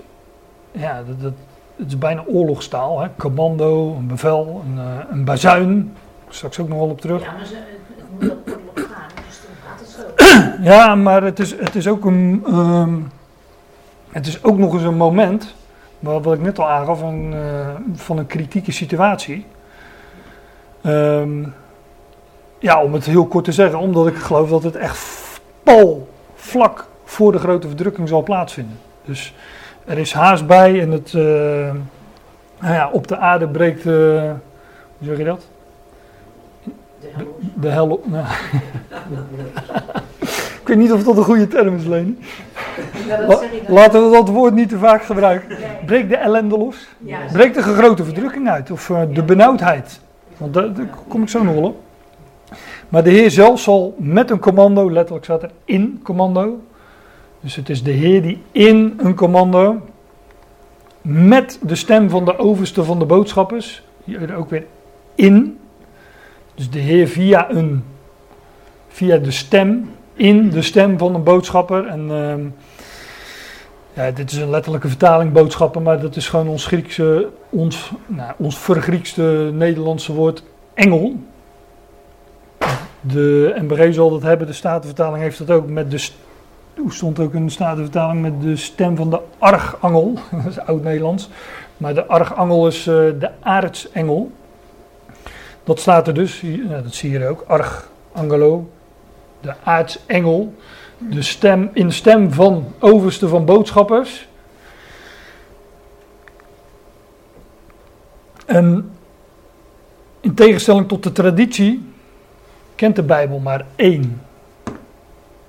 [0.71, 1.33] ja, dat, dat,
[1.75, 2.99] het is bijna oorlogstaal.
[2.99, 3.07] Hè?
[3.17, 5.93] Commando, een bevel, een, uh, een bazuin.
[6.29, 7.23] Straks ook nog wel op terug.
[7.23, 10.63] Ja, maar ze, het moet op oorlog gaan, dus dan gaat het zo.
[10.71, 13.11] ja, maar het is, het is ook een, um,
[14.09, 15.57] het is ook nog eens een moment
[15.99, 19.45] maar wat ik net al aangaf, een, uh, van een kritieke situatie.
[20.85, 21.53] Um,
[22.59, 24.99] ja, om het heel kort te zeggen, omdat ik geloof dat het echt
[25.63, 28.79] pal vlak voor de grote verdrukking zal plaatsvinden.
[29.05, 29.33] Dus
[29.85, 31.23] er is haast bij en het, uh,
[32.59, 34.21] nou ja, op de aarde breekt, uh,
[34.97, 35.47] hoe zeg je dat?
[37.53, 37.87] De hel.
[37.87, 38.25] De Nou.
[40.69, 42.17] ik weet niet of dat een goede term is, Leni.
[43.27, 45.57] La, laten we dat woord niet te vaak gebruiken.
[45.85, 46.87] Breek de ellende los.
[47.31, 48.71] Breek de grote verdrukking uit.
[48.71, 49.99] Of uh, de benauwdheid.
[50.37, 51.81] Want daar, daar, kom ik zo nog wel op.
[52.89, 56.61] Maar de Heer zelf zal met een commando, letterlijk staat er in commando.
[57.39, 59.81] Dus het is de Heer die in een commando.
[61.01, 63.83] Met de stem van de overste van de boodschappers.
[64.03, 64.65] Hier ook weer
[65.15, 65.59] in.
[66.55, 67.83] Dus de Heer via, een,
[68.87, 69.89] via de stem.
[70.19, 71.87] In de stem van een boodschapper.
[71.87, 72.09] En.
[72.09, 72.33] Uh,
[73.93, 78.33] ja, dit is een letterlijke vertaling, boodschappen, maar dat is gewoon ons Griekse, ons, nou,
[78.37, 81.15] ons vergriekste Nederlandse woord engel.
[83.01, 86.09] De MBG zal dat hebben, de Statenvertaling heeft dat ook met de,
[86.75, 91.29] hoe stond ook de Statenvertaling, met de stem van de archangel, dat is oud-Nederlands.
[91.77, 94.31] Maar de archangel is uh, de aartsengel.
[95.63, 98.69] Dat staat er dus, ja, dat zie je er ook, archangelo,
[99.41, 100.53] de aartsengel
[100.97, 104.27] de stem, in stem van overste van boodschappers.
[108.45, 108.91] En
[110.19, 111.93] in tegenstelling tot de traditie
[112.75, 114.21] kent de Bijbel maar één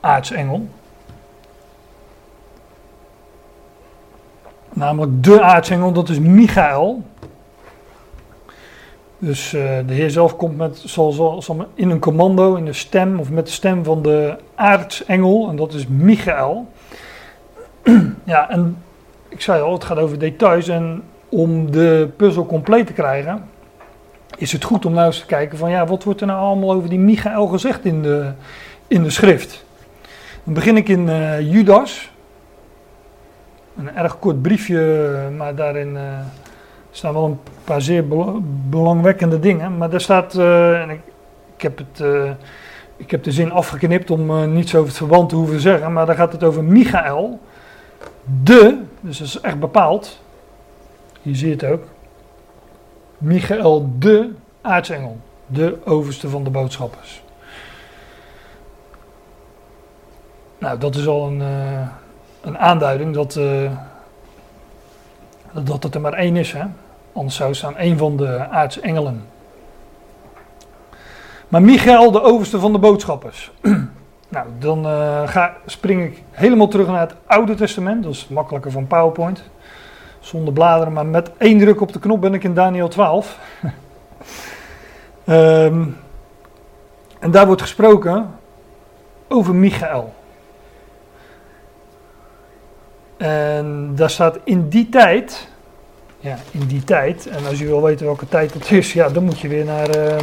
[0.00, 0.68] aartsengel.
[4.72, 7.02] Namelijk de aartsengel, dat is Michael.
[9.22, 13.30] Dus uh, de Heer zelf komt met, zal, in een commando, in de stem, of
[13.30, 16.72] met de stem van de aartsengel, en dat is Michael.
[18.24, 18.76] ja, en
[19.28, 23.44] ik zei al, het gaat over details, en om de puzzel compleet te krijgen,
[24.36, 26.72] is het goed om nou eens te kijken van, ja, wat wordt er nou allemaal
[26.72, 28.32] over die Michael gezegd in de,
[28.86, 29.64] in de schrift?
[30.44, 32.10] Dan begin ik in uh, Judas,
[33.76, 35.94] een erg kort briefje, maar daarin...
[35.94, 36.00] Uh,
[36.90, 38.04] staan wel een paar zeer
[38.68, 39.76] belangwekkende dingen.
[39.76, 41.00] Maar daar staat, uh, en ik,
[41.56, 42.30] ik, heb het, uh,
[42.96, 45.92] ik heb de zin afgeknipt om uh, niets over het verband te hoeven zeggen.
[45.92, 47.40] Maar daar gaat het over Michael.
[48.42, 50.22] De, dus dat is echt bepaald.
[51.22, 51.84] Hier zie je het ook.
[53.18, 55.18] Michael de aartsengel.
[55.46, 57.22] De overste van de boodschappers.
[60.58, 61.42] Nou, dat is al een,
[62.40, 63.38] een aanduiding dat
[65.52, 66.52] dat het er maar één is.
[66.52, 66.64] Hè?
[67.12, 69.24] Anders zou staan één van de aartsengelen.
[71.48, 73.50] Maar Michael, de overste van de boodschappers.
[74.28, 78.02] nou, dan uh, ga, spring ik helemaal terug naar het Oude Testament.
[78.02, 79.42] Dat is makkelijker van PowerPoint.
[80.20, 83.38] Zonder bladeren, maar met één druk op de knop ben ik in Daniel 12.
[83.62, 83.72] um,
[85.34, 85.82] ehm,
[87.18, 88.30] en daar wordt gesproken
[89.28, 90.14] over Michael.
[93.20, 95.48] En daar staat in die tijd,
[96.18, 99.24] ja, in die tijd, en als je wil weten welke tijd dat is, ja, dan
[99.24, 100.16] moet je weer naar, uh,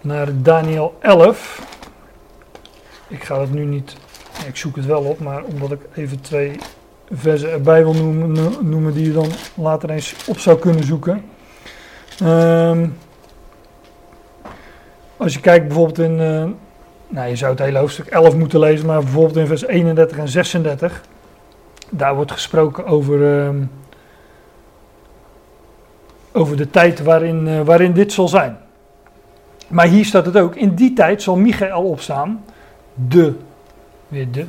[0.00, 1.62] naar Daniel 11.
[3.08, 3.96] Ik ga het nu niet,
[4.46, 6.58] ik zoek het wel op, maar omdat ik even twee
[7.10, 11.24] versen erbij wil noemen, noemen die je dan later eens op zou kunnen zoeken.
[12.22, 12.96] Um,
[15.16, 16.44] als je kijkt bijvoorbeeld in, uh,
[17.08, 20.28] nou je zou het hele hoofdstuk 11 moeten lezen, maar bijvoorbeeld in vers 31 en
[20.28, 21.02] 36,
[21.94, 23.50] daar wordt gesproken over, uh,
[26.32, 28.58] over de tijd waarin, uh, waarin dit zal zijn.
[29.68, 32.44] Maar hier staat het ook, in die tijd zal Michael opstaan,
[33.08, 33.34] de,
[34.08, 34.46] weer de,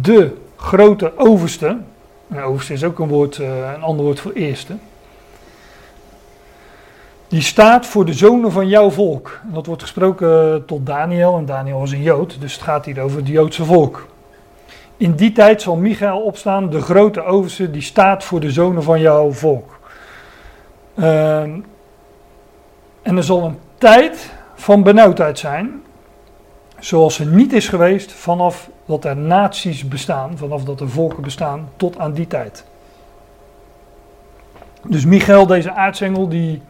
[0.00, 1.76] de grote overste,
[2.30, 4.76] een overste is ook een, woord, een ander woord voor eerste,
[7.28, 9.40] die staat voor de zonen van jouw volk.
[9.48, 13.00] En dat wordt gesproken tot Daniel, en Daniel was een Jood, dus het gaat hier
[13.00, 14.06] over het Joodse volk.
[15.02, 19.00] In die tijd zal Michael opstaan, de grote overste, die staat voor de zonen van
[19.00, 19.78] jouw volk.
[20.94, 21.40] Uh,
[23.02, 25.82] en er zal een tijd van benauwdheid zijn,
[26.78, 31.68] zoals er niet is geweest vanaf dat er naties bestaan, vanaf dat er volken bestaan,
[31.76, 32.64] tot aan die tijd.
[34.86, 36.62] Dus Michael, deze aartsengel, die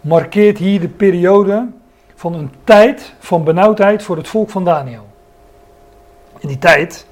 [0.00, 1.66] markeert hier de periode
[2.14, 5.06] van een tijd van benauwdheid voor het volk van Daniel.
[6.40, 7.06] En die tijd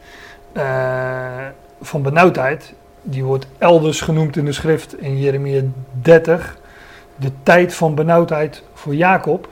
[0.57, 1.47] uh,
[1.81, 5.63] van benauwdheid, die wordt elders genoemd in de schrift in Jeremia
[5.93, 6.59] 30,
[7.17, 9.49] de tijd van benauwdheid voor Jacob.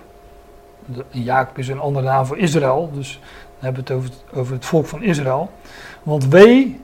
[1.11, 4.53] Jacob is een andere naam voor Israël, dus dan hebben we het over het, over
[4.55, 5.51] het volk van Israël.
[6.03, 6.81] Want wee,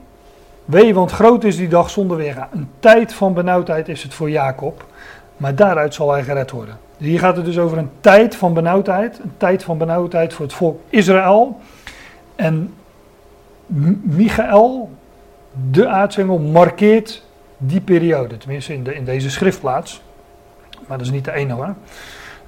[0.65, 2.49] wee, want groot is die dag zonder weerga.
[2.53, 4.85] Een tijd van benauwdheid is het voor Jacob.
[5.37, 6.79] Maar daaruit zal hij gered worden.
[6.97, 9.19] Hier gaat het dus over een tijd van benauwdheid.
[9.19, 11.61] Een tijd van benauwdheid voor het volk Israël.
[12.37, 12.75] En
[14.03, 14.91] Michael,
[15.71, 17.25] de aartsengel, markeert
[17.57, 18.37] die periode.
[18.37, 20.03] Tenminste in, de, deze schriftplaats.
[20.87, 21.75] Maar dat is niet de enige hoor.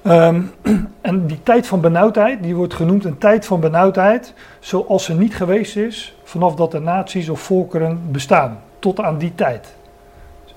[0.03, 0.51] Um,
[1.01, 4.33] en die tijd van benauwdheid, die wordt genoemd een tijd van benauwdheid.
[4.59, 8.59] Zoals ze niet geweest is vanaf dat er naties of volkeren bestaan.
[8.79, 9.75] Tot aan die tijd.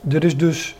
[0.09, 0.77] Er is dus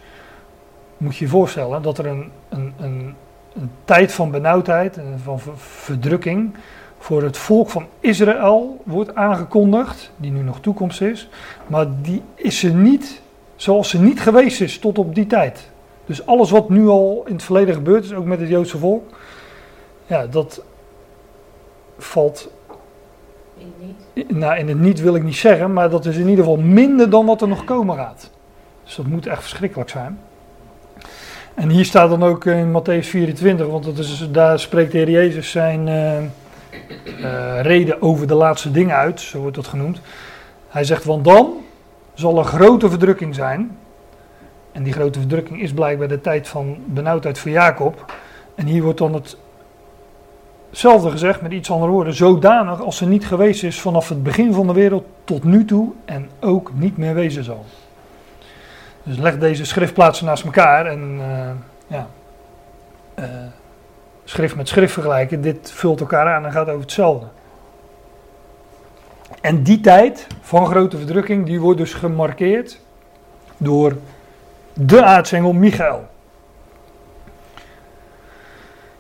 [0.97, 3.15] moet je je voorstellen dat er een, een, een,
[3.55, 6.55] een tijd van benauwdheid en van verdrukking
[7.03, 11.29] voor het volk van Israël wordt aangekondigd, die nu nog toekomst is,
[11.67, 13.21] maar die is ze niet
[13.57, 15.71] zoals ze niet geweest is tot op die tijd.
[16.07, 19.03] Dus alles wat nu al in het verleden gebeurd is, ook met het Joodse volk,
[20.07, 20.63] ja, dat
[21.99, 22.51] valt.
[23.59, 23.73] In,
[24.15, 24.37] niet.
[24.37, 27.11] Nou, in het niet wil ik niet zeggen, maar dat is in ieder geval minder
[27.11, 28.31] dan wat er nog komen gaat.
[28.85, 30.19] Dus dat moet echt verschrikkelijk zijn.
[31.55, 35.11] En hier staat dan ook in Matthäus 24, want dat is, daar spreekt de Heer
[35.11, 36.19] Jezus zijn uh,
[37.61, 40.01] reden over de laatste dingen uit, zo wordt dat genoemd.
[40.69, 41.53] Hij zegt, want dan
[42.15, 43.77] zal er grote verdrukking zijn.
[44.73, 48.13] En die grote verdrukking is blijkbaar de tijd van benauwdheid voor Jacob.
[48.55, 49.23] En hier wordt dan
[50.71, 52.15] hetzelfde gezegd met iets andere woorden.
[52.15, 55.93] Zodanig als ze niet geweest is vanaf het begin van de wereld tot nu toe
[56.05, 57.65] en ook niet meer wezen zal.
[59.03, 61.51] Dus leg deze schriftplaatsen naast elkaar en uh,
[61.87, 62.07] ja,
[63.19, 63.25] uh,
[64.33, 65.41] schrift met schrift vergelijken.
[65.41, 67.27] Dit vult elkaar aan en gaat over hetzelfde.
[69.41, 72.81] En die tijd van grote verdrukking, die wordt dus gemarkeerd
[73.57, 73.97] door
[74.73, 76.07] de aartsengel Michael.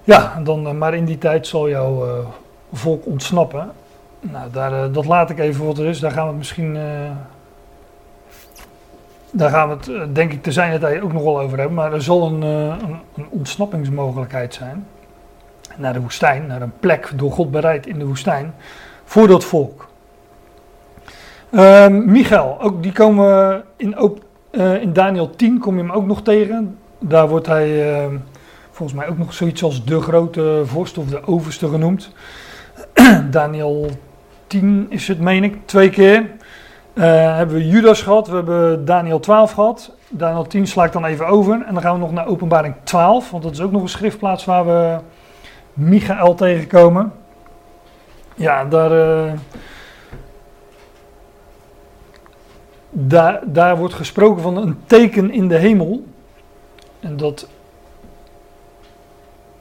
[0.04, 2.24] Ja, dan, uh, maar in die tijd zal jouw
[2.72, 3.70] volk ontsnappen.
[4.20, 6.00] Nou, daar, dat laat ik even wat er is.
[6.00, 6.76] Daar gaan we het misschien
[9.32, 11.76] daar gaan we het eh, denk ik te zijn tijd ook nog wel over hebben.
[11.76, 14.86] Maar er zal een, eh, een, een, ontsnappingsmogelijkheid zijn.
[15.76, 18.54] Naar de woestijn, naar een plek door God bereid in de woestijn.
[19.04, 19.88] Voor dat volk.
[21.50, 23.96] Uh, Michael, ook die komen we in,
[24.50, 26.78] uh, in Daniel 10 kom je hem ook nog tegen.
[26.98, 28.06] Daar wordt hij uh,
[28.70, 32.10] volgens mij ook nog zoiets als de grote vorst of de overste genoemd.
[33.30, 33.90] Daniel
[34.46, 36.30] 10 is het, meen ik, twee keer.
[36.94, 37.04] Uh,
[37.36, 39.94] hebben we Judas gehad, we hebben Daniel 12 gehad.
[40.08, 41.64] Daniel 10 sla ik dan even over.
[41.66, 44.44] En dan gaan we nog naar Openbaring 12, want dat is ook nog een schriftplaats
[44.44, 44.98] waar we
[45.72, 47.12] Michael tegenkomen.
[48.34, 49.32] Ja, daar, uh,
[52.90, 56.04] daar, daar wordt gesproken van een teken in de hemel.
[57.00, 57.48] En dat.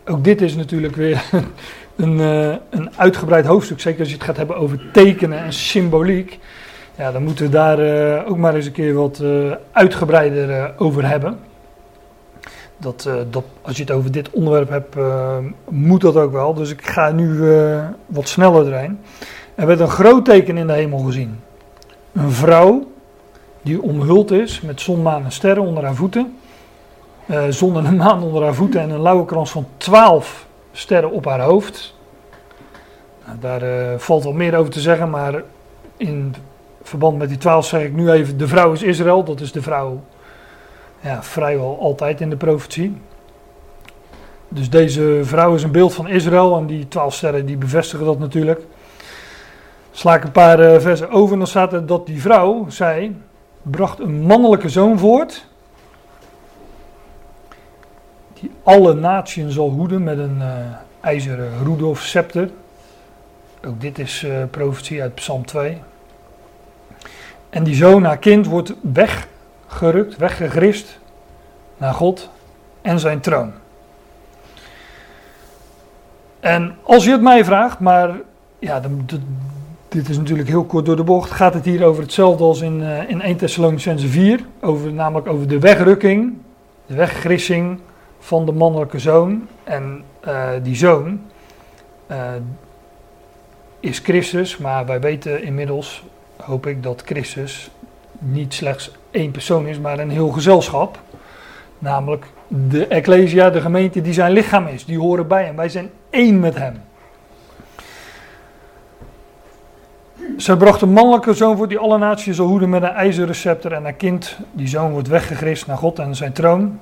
[0.06, 1.24] Ook dit is natuurlijk weer
[1.96, 3.80] een, uh, een uitgebreid hoofdstuk.
[3.80, 6.40] Zeker als je het gaat hebben over tekenen en symboliek.
[6.98, 9.24] Ja, dan moeten we daar uh, ook maar eens een keer wat
[9.72, 11.40] uitgebreider over hebben.
[12.82, 14.96] Dat, dat, als je het over dit onderwerp hebt,
[15.70, 16.54] moet dat ook wel.
[16.54, 17.44] Dus ik ga nu
[18.06, 19.00] wat sneller erin.
[19.56, 21.40] Er werd een groot teken in de hemel gezien.
[22.14, 22.92] Een vrouw
[23.62, 26.38] die omhuld is met zon, maan en sterren onder haar voeten.
[27.50, 31.26] zon en een maan onder haar voeten en een lauwe krans van twaalf sterren op
[31.26, 31.96] haar hoofd.
[33.26, 35.44] Nou, daar valt wel meer over te zeggen, maar
[35.98, 36.36] in
[36.84, 39.62] verband met die twaalf zeg ik nu even, de vrouw is Israël, dat is de
[39.62, 40.02] vrouw
[41.02, 42.98] ja, vrijwel altijd in de profetie.
[44.48, 48.20] dus deze vrouw is een beeld van Israël en die twaalf sterren die bevestigen dat
[48.20, 48.62] natuurlijk.
[49.92, 53.16] Sla ik een paar uh, versen over en dan staat er dat die vrouw, zij,
[53.62, 55.48] bracht een mannelijke zoon voort.
[58.34, 60.48] Die alle naties zal hoeden met een uh,
[61.02, 62.50] ijzeren roede of scepter.
[63.66, 65.78] Ook dit is uh, profetie uit Psalm 2.
[67.50, 68.74] En die zoon, haar kind, wordt
[69.72, 71.00] weggerukt, weggegrist
[71.78, 72.30] naar God
[72.82, 73.52] en zijn troon.
[76.40, 78.16] En als je het mij vraagt, maar
[78.60, 78.82] ja,
[79.88, 82.80] dit is natuurlijk heel kort door de bocht, gaat het hier over hetzelfde als in,
[82.80, 86.38] uh, in 1 Thessalonicense 4, over, namelijk over de wegrukking,
[86.86, 87.80] de weggrissing
[88.20, 89.48] van de mannelijke zoon.
[89.64, 91.22] En uh, die zoon
[92.12, 92.18] uh,
[93.80, 96.04] is Christus, maar wij weten inmiddels,
[96.38, 97.72] hoop ik, dat Christus
[98.22, 101.00] niet slechts één persoon is, maar een heel gezelschap.
[101.80, 104.86] Namelijk de Ecclesia, de gemeente die zijn lichaam is.
[104.86, 105.56] Die horen bij hem.
[105.56, 106.82] Wij zijn één met hem.
[110.38, 113.72] Zij bracht een mannelijke zoon voor die alle naties zal hoeden met een ijzeren scepter.
[113.72, 116.80] En haar kind, die zoon, wordt weggegrist naar God en zijn troon.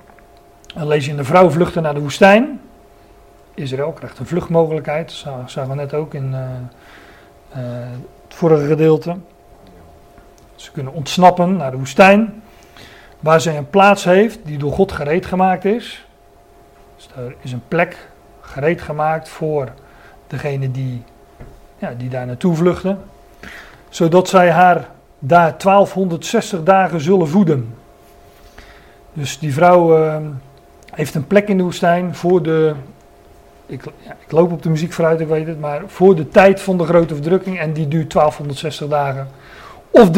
[0.76, 2.62] Dan lees je in de vrouw vluchten naar de woestijn.
[3.54, 5.22] Israël krijgt een vluchtmogelijkheid.
[5.26, 7.70] Dat zagen we net ook in uh, uh,
[8.28, 9.16] het vorige gedeelte.
[10.60, 12.41] Ze kunnen ontsnappen naar de woestijn
[13.20, 16.05] waar zij een plaats heeft die door God gereed gemaakt is.
[16.95, 18.10] Dus er is een plek
[18.41, 19.70] gereed gemaakt voor
[20.28, 21.03] degene die,
[21.78, 22.99] ja, die daar naartoe vluchten.
[23.89, 24.88] Zodat zij haar
[25.20, 27.76] daar 1260 dagen zullen voeden.
[29.14, 30.18] Dus die vrouw uh,
[30.91, 32.74] heeft een plek in de woestijn voor de.
[33.66, 36.62] Ik, ja, ik, loop op de muziek vooruit, ik weet het, maar voor de tijd
[36.62, 37.60] van de grote verdrukking.
[37.60, 39.28] En die duurt 1260 dagen.
[39.90, 40.10] Of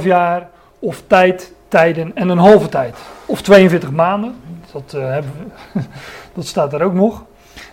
[0.00, 0.48] 3,5 jaar,
[0.78, 2.96] of tijd tijden en een halve tijd.
[3.26, 4.36] Of 42 maanden,
[4.72, 5.32] dat, hebben
[5.72, 5.80] we,
[6.34, 7.24] dat staat er ook nog.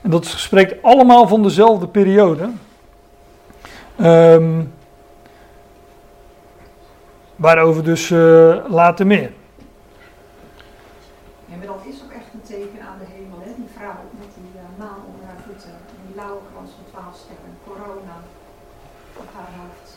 [0.02, 2.50] En dat spreekt allemaal van dezelfde periode.
[4.02, 4.74] Um,
[7.36, 9.32] waarover dus uh, later meer.
[11.46, 13.52] Ja, maar dat is ook echt een teken aan de hemel, hè?
[13.56, 17.16] die vrouw met die uh, maan onder haar voeten, en die lauwe krans van twaalf
[17.24, 18.18] sterren, corona
[19.22, 19.88] op haar hoofd.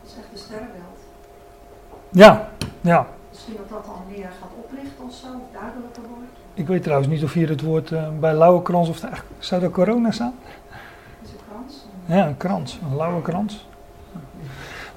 [0.00, 1.00] Dat is echt een sterrenbeeld.
[2.10, 2.48] Ja,
[2.80, 3.06] ja.
[3.30, 6.30] Misschien dat dat dan meer gaat oplichten of zo, of duidelijker wordt.
[6.54, 9.02] Ik weet trouwens niet of hier het woord uh, bij lauwe krans of
[9.38, 10.34] zou er corona staan?
[11.22, 11.86] Is een krans?
[12.06, 13.68] Ja, een krans, een lauwe krans.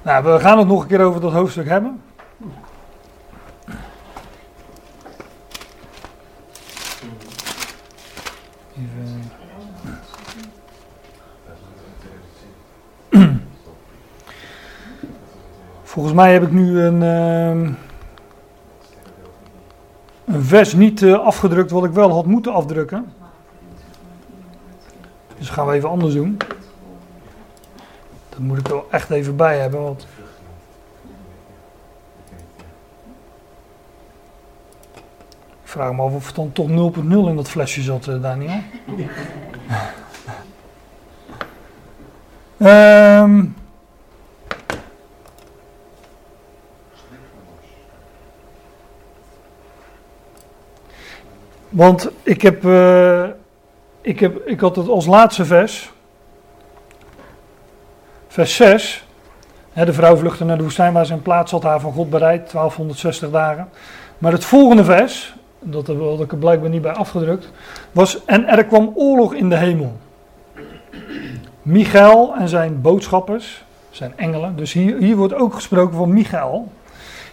[0.02, 2.02] Nou, we gaan het nog een keer over dat hoofdstuk hebben.
[8.76, 9.32] Even.
[15.94, 17.68] Volgens mij heb ik nu een, uh,
[20.24, 23.12] een vers niet uh, afgedrukt wat ik wel had moeten afdrukken.
[25.38, 26.36] Dus gaan we even anders doen.
[28.28, 30.06] Dat moet ik er echt even bij hebben, want...
[35.62, 38.60] Ik vraag me af of het dan toch 0.0 in dat flesje zat, uh, Daniel.
[42.58, 43.54] um,
[51.74, 53.24] Want ik heb, uh,
[54.00, 55.92] ik heb, ik had het als laatste vers,
[58.28, 59.06] vers 6.
[59.72, 62.50] Hè, de vrouw vluchtte naar de woestijn waar een plaats had haar van God bereid,
[62.50, 63.68] 1260 dagen.
[64.18, 67.50] Maar het volgende vers, dat had ik er blijkbaar niet bij afgedrukt,
[67.92, 69.96] was en er kwam oorlog in de hemel.
[71.62, 76.72] Michael en zijn boodschappers, zijn engelen, dus hier, hier wordt ook gesproken van Michael.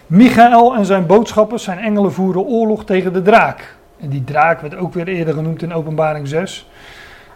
[0.06, 3.80] Michael en zijn boodschappers, zijn engelen, voeren oorlog tegen de draak.
[4.02, 6.68] En die draak werd ook weer eerder genoemd in Openbaring 6.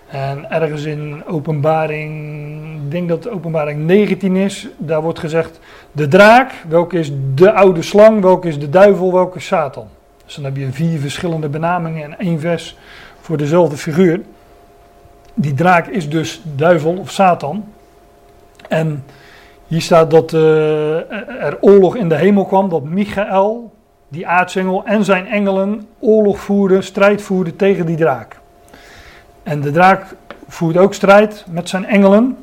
[0.06, 2.14] En ergens in Openbaring,
[2.84, 5.60] ik denk dat Openbaring 19 is, daar wordt gezegd:
[5.92, 9.88] de draak, welke is de oude slang, welke is de duivel, welke is Satan.
[10.24, 12.76] Dus dan heb je vier verschillende benamingen en één vers
[13.20, 14.20] voor dezelfde figuur.
[15.34, 17.64] Die draak is dus duivel of Satan.
[18.68, 19.04] En
[19.66, 23.72] hier staat dat uh, er oorlog in de hemel kwam, dat Michael,
[24.16, 28.36] die aartsengel en zijn engelen oorlog voerden, strijd voerden tegen die draak.
[29.42, 30.04] En de draak
[30.48, 32.36] voert ook strijd met zijn engelen.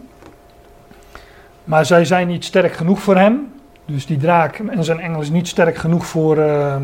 [1.64, 3.54] Maar zij zijn niet sterk genoeg voor hem.
[3.86, 6.76] Dus die draak en zijn engelen is niet sterk genoeg voor, uh,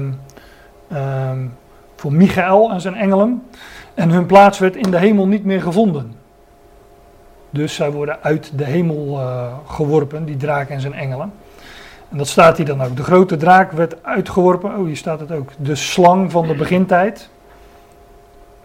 [0.92, 1.32] uh,
[1.96, 3.44] voor Michael en zijn engelen.
[3.94, 6.14] En hun plaats werd in de hemel niet meer gevonden.
[7.50, 11.32] Dus zij worden uit de hemel uh, geworpen, die draak en zijn engelen.
[12.10, 12.96] En dat staat hier dan ook.
[12.96, 14.78] De grote draak werd uitgeworpen.
[14.78, 15.52] Oh, hier staat het ook.
[15.58, 17.30] De slang van de begintijd.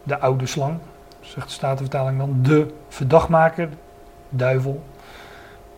[0.03, 0.79] de oude slang,
[1.21, 3.69] zegt de Statenvertaling dan, de verdachtmaker,
[4.29, 4.83] duivel.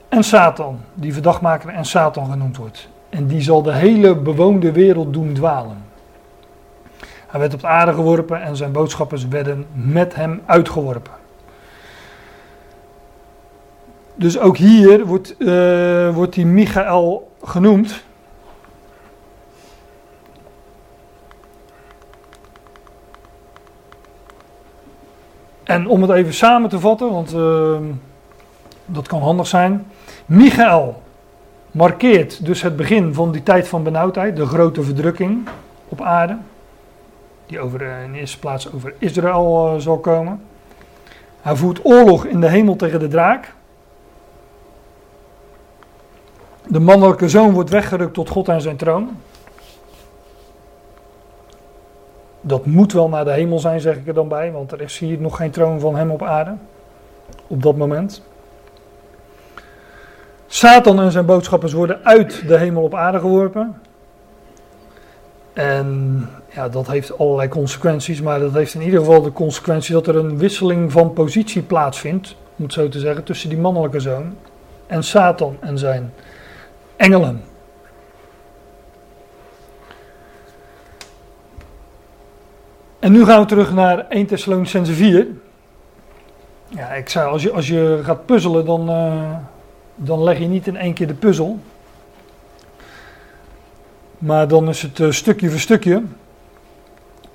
[0.09, 2.89] En Satan, die verdachtmaker en Satan genoemd wordt.
[3.09, 5.85] En die zal de hele bewoonde wereld doen dwalen.
[7.27, 11.12] Hij werd op de aarde geworpen en zijn boodschappers werden met hem uitgeworpen.
[14.14, 18.05] Dus ook hier wordt, uh, wordt die Michael genoemd.
[25.64, 27.78] En om het even samen te vatten, want uh,
[28.84, 29.86] dat kan handig zijn.
[30.26, 31.03] Michael
[31.70, 35.49] markeert dus het begin van die tijd van benauwdheid, de grote verdrukking
[35.88, 36.36] op aarde,
[37.47, 40.40] die over, eh, in de eerste plaats over Israël uh, zal komen.
[41.40, 43.55] Hij voert oorlog in de hemel tegen de draak.
[46.69, 49.11] De mannelijke zoon wordt weggerukt tot God en zijn troon.
[52.41, 54.99] Dat moet wel naar de hemel zijn, zeg ik er dan bij, want er is
[54.99, 56.55] hier nog geen troon van hem op aarde.
[57.47, 58.23] Op dat moment.
[60.47, 63.81] Satan en zijn boodschappers worden uit de hemel op aarde geworpen.
[65.53, 70.07] En ja, dat heeft allerlei consequenties, maar dat heeft in ieder geval de consequentie dat
[70.07, 74.35] er een wisseling van positie plaatsvindt, om het zo te zeggen, tussen die mannelijke zoon
[74.87, 76.12] en Satan en zijn
[76.97, 77.42] engelen.
[82.99, 85.26] En nu gaan we terug naar 1 Thessalonicense 4.
[86.68, 89.36] Ja, ik zei, als je, als je gaat puzzelen, dan, uh,
[89.94, 91.59] dan leg je niet in één keer de puzzel.
[94.18, 96.03] Maar dan is het uh, stukje voor stukje.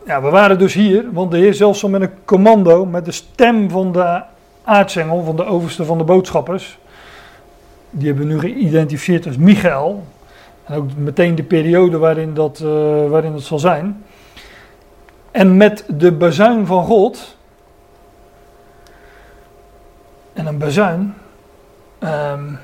[0.06, 3.12] Ja, we waren dus hier, want de Heer zelfs zo met een commando, met de
[3.12, 4.22] stem van de
[4.64, 6.80] aartsengel, van de overste van de boodschappers.
[7.92, 10.04] Die hebben we nu geïdentificeerd als Michael.
[10.64, 12.70] En ook meteen de periode waarin dat, uh,
[13.10, 14.04] waarin dat zal zijn.
[15.32, 17.38] En met de bazuin van God.
[20.34, 21.14] En een bazuin.
[22.04, 22.60] Um,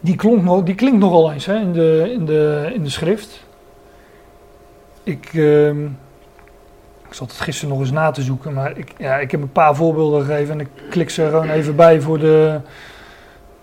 [0.00, 3.44] die, klonk, die klinkt nogal eens hè, in, de, in, de, in de schrift.
[5.02, 5.68] Ik, uh,
[7.08, 9.52] ik zat het gisteren nog eens na te zoeken, maar ik, ja, ik heb een
[9.52, 12.60] paar voorbeelden gegeven en ik klik ze er gewoon even bij voor de,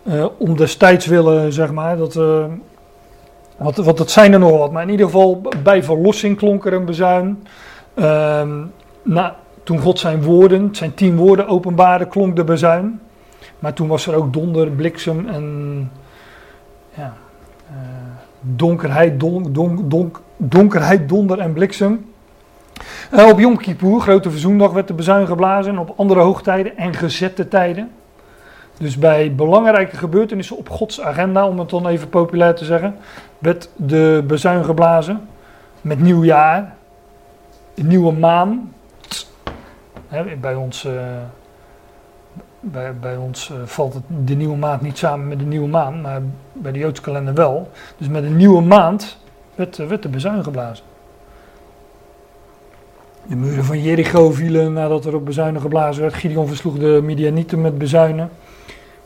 [0.04, 1.97] uh, om destijds willen, zeg maar.
[1.97, 2.45] Dat, uh,
[3.58, 6.74] wat, wat, dat zijn er nog wat, maar in ieder geval bij verlossing klonk er
[6.74, 7.47] een bezuin.
[7.95, 8.41] Uh,
[9.01, 12.99] na, toen God zijn woorden, zijn tien woorden openbaarde, klonk de bezuin.
[13.60, 15.91] Maar toen was er ook donder, bliksem en
[16.93, 17.14] ja,
[17.72, 17.78] uh,
[18.41, 22.06] donkerheid, don, don, don, donkerheid, donder en bliksem.
[23.30, 25.78] Op Yom Kippur, grote verzoendag, werd de bezuin geblazen.
[25.78, 27.91] Op andere hoogtijden en gezette tijden.
[28.78, 32.95] Dus bij belangrijke gebeurtenissen op Gods agenda, om het dan even populair te zeggen,
[33.38, 35.28] werd de bezuin geblazen.
[35.82, 36.76] Met nieuwjaar,
[37.76, 38.74] nieuwe maan.
[40.41, 40.91] Bij ons, uh,
[42.59, 46.01] bij, bij ons uh, valt het, de nieuwe maand niet samen met de nieuwe maan,
[46.01, 46.21] maar
[46.53, 47.69] bij de Joodse kalender wel.
[47.97, 49.17] Dus met een nieuwe maand
[49.55, 50.86] werd, werd de bezuin geblazen.
[53.26, 56.13] De muren van Jericho vielen nadat er op bezuinen geblazen werd.
[56.13, 58.30] Gideon versloeg de Midianieten met bezuinen.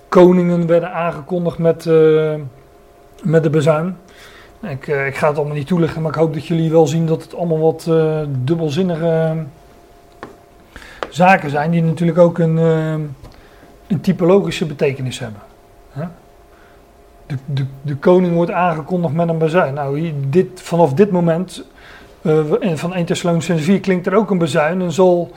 [0.10, 2.34] Koningen werden aangekondigd met, uh,
[3.24, 3.98] met de bezuin.
[4.62, 7.06] Ik, uh, ik, ga het allemaal niet toelichten, maar ik hoop dat jullie wel zien
[7.06, 9.36] dat het allemaal wat uh, dubbelzinnige
[11.10, 12.58] zaken zijn, die natuurlijk ook een,
[13.88, 15.42] een typologische betekenis hebben.
[17.26, 19.74] De, de, de, koning wordt aangekondigd met een bezuin.
[19.74, 21.64] Nou, dit, vanaf dit moment,
[22.74, 25.32] van 1 Thessalonians 4, klinkt er ook een bezuin en zal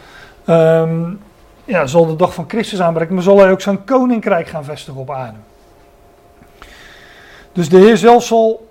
[0.49, 1.19] um,
[1.71, 5.01] ja, zal de dag van Christus aanbreken, maar zal hij ook zijn koninkrijk gaan vestigen
[5.01, 5.39] op aarde.
[7.53, 8.69] Dus de Heer zelf zal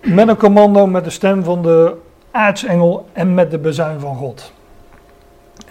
[0.00, 1.96] met een commando, met de stem van de
[2.30, 4.52] aartsengel en met de bezuin van God.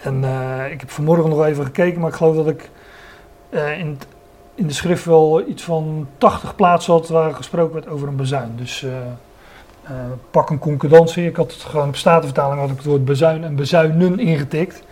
[0.02, 2.70] En uh, ik heb vanmorgen nog even gekeken, maar ik geloof dat ik
[3.50, 4.00] uh, in,
[4.56, 8.52] in, de schrift wel iets van 80 plaatsen had waar gesproken werd over een bezuin.
[8.56, 8.92] Dus uh,
[10.32, 11.28] pak een concordantie.
[11.28, 14.84] Ik had het gewoon op statenvertaling had ik het woord bezuin en bezuinen ingetikt.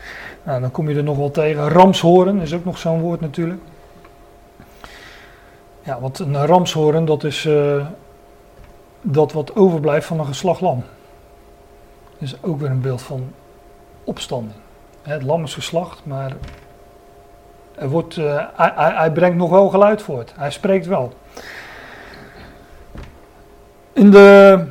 [0.43, 1.69] Nou, dan kom je er nog wel tegen.
[1.69, 3.61] Ramshoren is ook nog zo'n woord natuurlijk.
[5.81, 7.85] Ja, want een ramshoren, dat is uh,
[9.01, 10.83] dat wat overblijft van een geslacht lam.
[12.17, 13.31] Is ook weer een beeld van
[14.03, 14.55] opstanding.
[15.01, 16.35] Het lam is geslacht, maar
[17.75, 20.33] er wordt, uh, hij, hij, brengt nog wel geluid voort.
[20.35, 21.13] Hij spreekt wel.
[23.93, 24.65] In, de,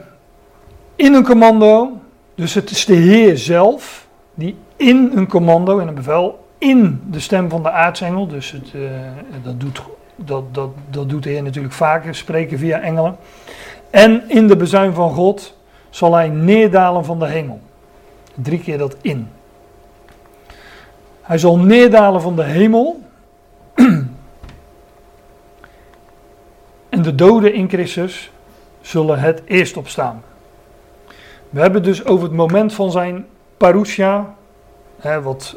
[0.96, 1.92] in een commando,
[2.34, 7.20] dus het is de Heer zelf die in een commando, in een bevel, in de
[7.20, 8.26] stem van de aartsengel.
[8.26, 8.90] Dus het, uh,
[9.42, 9.82] dat, doet,
[10.16, 13.16] dat, dat, dat doet de Heer natuurlijk vaker, spreken via engelen.
[13.90, 15.56] En in de bezuin van God
[15.90, 17.60] zal hij neerdalen van de hemel.
[18.34, 19.28] Drie keer dat in.
[21.22, 23.02] Hij zal neerdalen van de hemel.
[26.88, 28.30] en de doden in Christus
[28.80, 30.22] zullen het eerst opstaan.
[31.50, 33.26] We hebben dus over het moment van zijn
[33.56, 34.34] parousia,
[35.22, 35.56] wat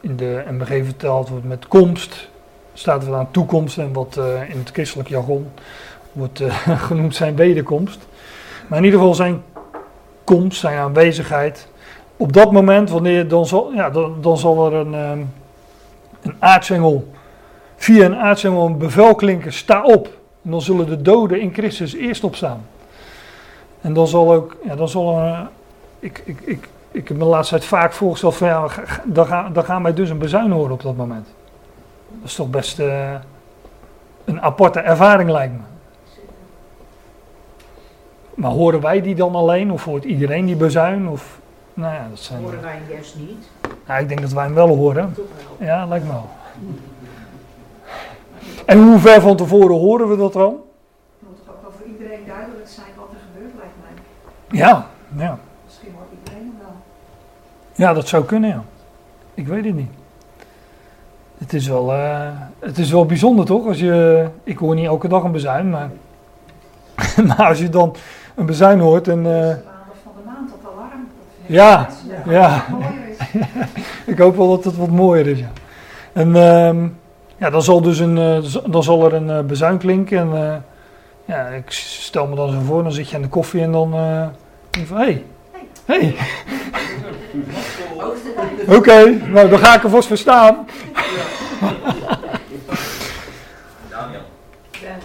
[0.00, 2.28] in de MBG verteld wordt met komst,
[2.74, 5.50] staat er aan toekomst en wat uh, in het christelijk jargon
[6.12, 8.06] wordt uh, genoemd zijn wederkomst.
[8.68, 9.42] Maar in ieder geval zijn
[10.24, 11.68] komst, zijn aanwezigheid.
[12.16, 15.32] Op dat moment, wanneer dan zal, ja, dan, dan zal er een, um,
[16.22, 17.12] een aartsengel,
[17.76, 20.06] via een aartsengel een bevel klinken, sta op.
[20.42, 22.66] En dan zullen de doden in Christus eerst opstaan.
[23.80, 25.48] En dan zal ook, ja, dan zal er,
[25.98, 28.68] ik, ik, ik, ik heb me de laatste tijd vaak voorgesteld van ja,
[29.04, 31.26] dan, gaan, dan gaan wij dus een bezuin horen op dat moment.
[32.08, 33.14] Dat is toch best uh,
[34.24, 35.60] een aparte ervaring lijkt me.
[38.34, 41.08] Maar horen wij die dan alleen of hoort iedereen die bezuin?
[41.08, 41.40] Of,
[41.74, 43.48] nou ja, dat zijn, horen wij hem juist niet?
[43.86, 45.14] Nou, ik denk dat wij hem wel horen.
[45.58, 46.28] Ja, lijkt me wel.
[48.66, 50.60] En hoe ver van tevoren horen we dat dan?
[51.18, 54.58] Het moet toch ook wel voor iedereen duidelijk zijn wat er gebeurt, lijkt mij.
[54.58, 54.86] Ja,
[55.16, 55.38] ja.
[55.64, 56.76] Misschien hoort iedereen hem wel.
[57.74, 58.64] Ja, dat zou kunnen, ja.
[59.34, 59.90] Ik weet het niet.
[61.38, 63.66] Het is wel, uh, het is wel bijzonder toch?
[63.66, 65.90] Als je, ik hoor niet elke dag een bezuin, maar,
[67.26, 67.96] maar als je dan
[68.34, 69.18] een bezuin hoort en...
[69.18, 69.48] Uh,
[70.02, 71.08] van de maand op alarm.
[71.46, 71.88] Ja,
[72.28, 72.64] ja.
[74.12, 75.50] ik hoop wel dat het wat mooier is, ja.
[76.12, 76.90] En uh,
[77.36, 80.54] ja, dan zal, dus een, uh, dan zal er een uh, bezuin klinken en uh,
[81.24, 83.90] ja, ik stel me dan zo voor, dan zit je aan de koffie en dan
[84.70, 85.24] denk van, hé, hey.
[85.84, 86.14] Hey.
[88.62, 90.66] Oké, okay, nou dan ga ik er vast verstaan.
[93.90, 94.20] Daniel.
[94.70, 94.96] Ja,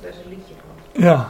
[0.00, 1.02] daar is een liedje van.
[1.02, 1.26] Ja.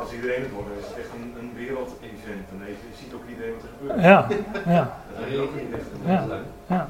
[0.00, 2.48] Als iedereen het wordt, is het echt een, een wereld-event.
[2.50, 4.02] En je ziet ook iedereen wat er gebeurt.
[4.02, 4.26] Ja,
[4.72, 4.90] ja.
[5.18, 6.26] Dat is ook niet echt Ja,
[6.66, 6.88] ja.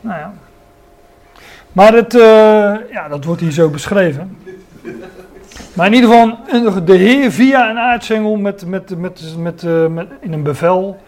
[0.00, 0.32] Nou ja.
[1.72, 2.22] Maar het, uh,
[2.92, 4.38] ja, dat wordt hier zo beschreven.
[5.72, 10.08] Maar in ieder geval, de Heer via een aartsengel met, met, met, met, uh, met,
[10.20, 11.00] in een bevel,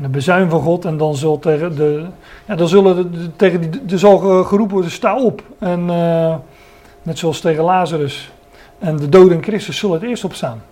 [0.00, 0.84] en een bezuin van God.
[0.84, 2.04] En dan, zal tegen de,
[2.46, 5.42] ja, dan zullen de, de, tegen die, er zal geroepen worden, sta op.
[5.58, 6.34] En uh,
[7.02, 8.32] net zoals tegen Lazarus.
[8.78, 10.62] En de doden in Christus zullen het eerst opstaan.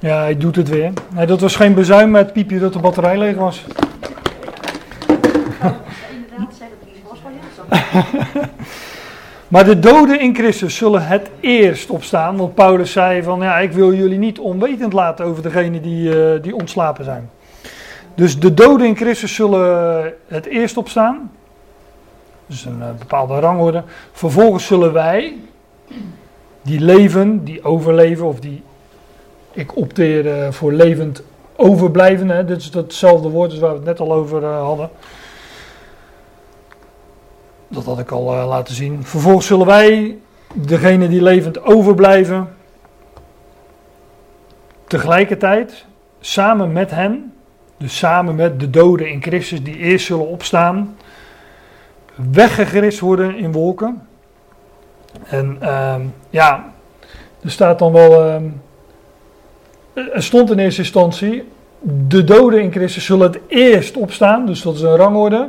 [0.00, 0.92] Ja, hij doet het weer.
[1.14, 3.64] Nee, dat was geen bezuin met piepje dat de batterij leeg was.
[9.48, 12.36] Maar de doden in Christus zullen het eerst opstaan.
[12.36, 16.42] Want Paulus zei van ja, ik wil jullie niet onwetend laten over degene die, uh,
[16.42, 17.30] die ontslapen zijn.
[18.18, 21.32] Dus de doden in Christus zullen het eerst opstaan.
[22.46, 23.82] Dus een uh, bepaalde rangorde.
[24.12, 25.36] Vervolgens zullen wij,
[26.62, 28.62] die leven, die overleven, of die
[29.52, 31.22] ik opteer uh, voor levend
[31.56, 32.46] overblijven.
[32.46, 34.90] Dit is hetzelfde woord als waar we het net al over hadden.
[37.68, 39.04] Dat had ik al laten zien.
[39.04, 40.18] Vervolgens zullen wij,
[40.54, 42.56] degene die levend overblijven,
[44.86, 45.86] tegelijkertijd
[46.20, 47.32] samen met hen,
[47.78, 50.96] dus samen met de doden in Christus die eerst zullen opstaan,
[52.14, 54.06] weggegrist worden in wolken.
[55.24, 55.94] En uh,
[56.30, 56.72] ja,
[57.42, 58.40] er staat dan wel,
[59.94, 61.44] uh, er stond in eerste instantie,
[62.08, 65.48] de doden in Christus zullen het eerst opstaan, dus dat is een rangorde.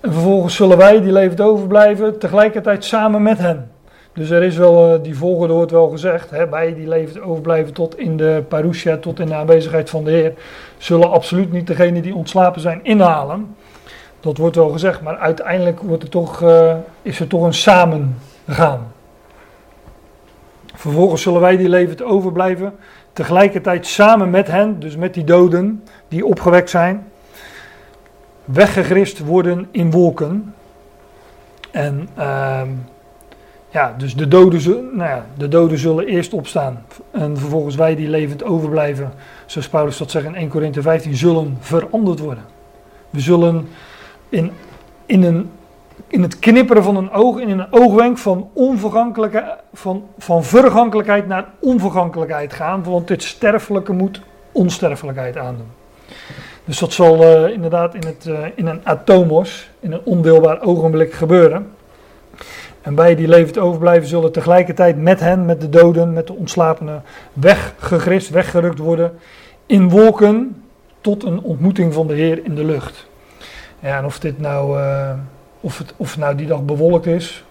[0.00, 3.70] En vervolgens zullen wij, die levend overblijven, tegelijkertijd samen met hen.
[4.18, 7.72] Dus er is wel, uh, die volgende wordt wel gezegd, hè, wij die levend overblijven
[7.72, 10.32] tot in de parousia, tot in de aanwezigheid van de Heer,
[10.78, 13.56] zullen absoluut niet degene die ontslapen zijn inhalen.
[14.20, 18.92] Dat wordt wel gezegd, maar uiteindelijk wordt er toch, uh, is er toch een samengaan.
[20.74, 22.74] Vervolgens zullen wij die levend overblijven,
[23.12, 27.06] tegelijkertijd samen met hen, dus met die doden die opgewekt zijn,
[28.44, 30.54] weggegrist worden in wolken.
[31.70, 32.62] En uh,
[33.78, 36.84] ja, dus de doden, zullen, nou ja, de doden zullen eerst opstaan.
[37.10, 39.12] En vervolgens wij die levend overblijven,
[39.46, 42.44] zoals Paulus dat zegt in 1 Korinthe 15, zullen veranderd worden.
[43.10, 43.68] We zullen
[44.28, 44.50] in,
[45.06, 45.50] in, een,
[46.06, 51.46] in het knipperen van een oog, in een oogwenk van, onvergankelijke, van, van vergankelijkheid naar
[51.58, 52.84] onvergankelijkheid gaan.
[52.84, 54.20] Want dit sterfelijke moet
[54.52, 55.70] onsterfelijkheid aandoen.
[56.64, 61.12] Dus dat zal uh, inderdaad in, het, uh, in een atomos, in een ondeelbaar ogenblik
[61.12, 61.76] gebeuren.
[62.82, 67.02] En wij die levend overblijven zullen tegelijkertijd met hen, met de doden, met de ontslapenen,
[67.32, 69.12] weggegrist, weggerukt worden
[69.66, 70.62] in wolken
[71.00, 73.06] tot een ontmoeting van de Heer in de lucht.
[73.80, 75.10] Ja, en of dit nou, uh,
[75.60, 77.44] of het, of nou die dag bewolkt is,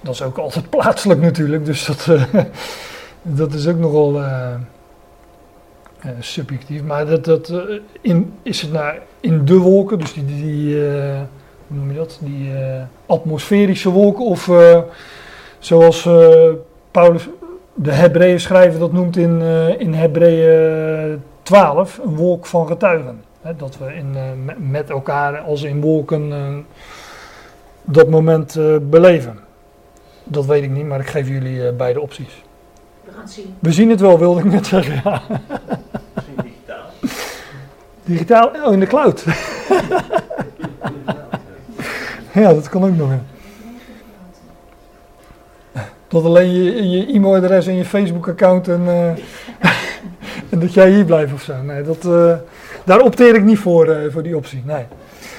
[0.00, 2.08] dat is ook altijd plaatselijk natuurlijk, dus dat,
[3.22, 4.54] dat is ook nogal uh,
[6.20, 6.82] subjectief.
[6.82, 7.52] Maar dat, dat,
[8.00, 10.76] in, is het nou in de wolken, dus die, die
[11.70, 12.18] hoe noem je dat?
[12.20, 12.52] Die
[13.06, 14.50] atmosferische wolken, of
[15.58, 16.08] zoals
[16.90, 17.28] Paulus,
[17.74, 19.40] de Hebreeën schrijver dat noemt in,
[19.78, 23.22] in Hebreeën 12, een wolk van getuigen.
[23.56, 24.16] dat we in,
[24.70, 26.32] met elkaar als in wolken
[27.84, 29.38] dat moment beleven.
[30.24, 32.42] Dat weet ik niet, maar ik geef jullie beide opties.
[33.04, 33.54] We gaan het zien.
[33.58, 35.00] We zien het wel, wilde ik net zeggen.
[35.04, 35.22] Ja.
[36.14, 36.86] Misschien digitaal.
[38.04, 38.50] Digitaal?
[38.64, 39.24] Oh, in de cloud.
[42.32, 43.10] ja, dat kan ook nog.
[46.08, 46.52] Dat alleen
[46.90, 49.08] je, e-mailadres en je Facebook-account en, uh,
[50.52, 51.62] en dat jij hier blijft of zo.
[51.62, 52.34] Nee, dat, uh,
[52.84, 54.62] daar opteer ik niet voor, uh, voor die optie.
[54.64, 54.84] Nee.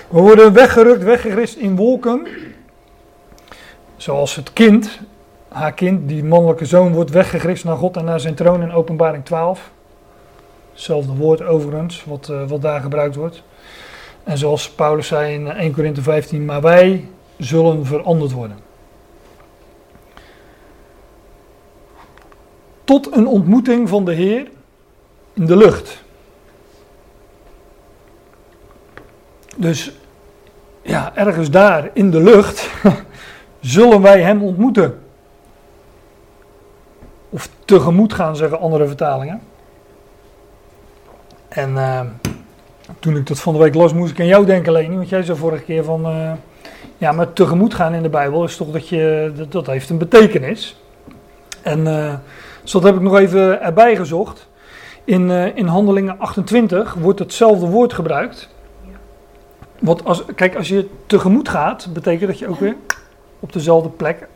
[0.10, 2.28] We worden weggerukt, weggerist in wolken.
[3.98, 5.00] Zoals het kind
[5.52, 9.26] haar kind, die mannelijke zoon, wordt weggegrist naar God en naar zijn troon in openbaring
[9.26, 9.72] 12.
[10.72, 13.44] Hetzelfde woord overigens, wat, wat daar gebruikt wordt.
[14.24, 17.08] En zoals Paulus zei in 1 Korinthe 15, maar wij
[17.38, 18.58] zullen veranderd worden.
[22.84, 24.48] Tot een ontmoeting van de Heer
[25.34, 26.04] in de lucht.
[29.56, 29.92] Dus
[30.82, 32.70] ja, ergens daar in de lucht
[33.60, 35.00] zullen wij hem ontmoeten.
[37.30, 39.42] Of tegemoet gaan, zeggen andere vertalingen.
[41.48, 42.02] En uh,
[43.00, 44.96] toen ik dat van de week las, moest ik aan jou denken, Leni.
[44.96, 46.06] Want jij zei vorige keer van...
[46.06, 46.32] Uh,
[46.98, 49.32] ja, maar tegemoet gaan in de Bijbel is toch dat je...
[49.36, 50.82] Dat, dat heeft een betekenis.
[51.62, 52.14] En uh,
[52.62, 54.50] dus dat heb ik nog even erbij gezocht.
[55.04, 58.50] In, in Handelingen 28 wordt hetzelfde woord gebruikt.
[59.80, 62.76] Want als, kijk, als je tegemoet gaat, betekent dat je ook weer
[63.40, 64.28] op dezelfde plek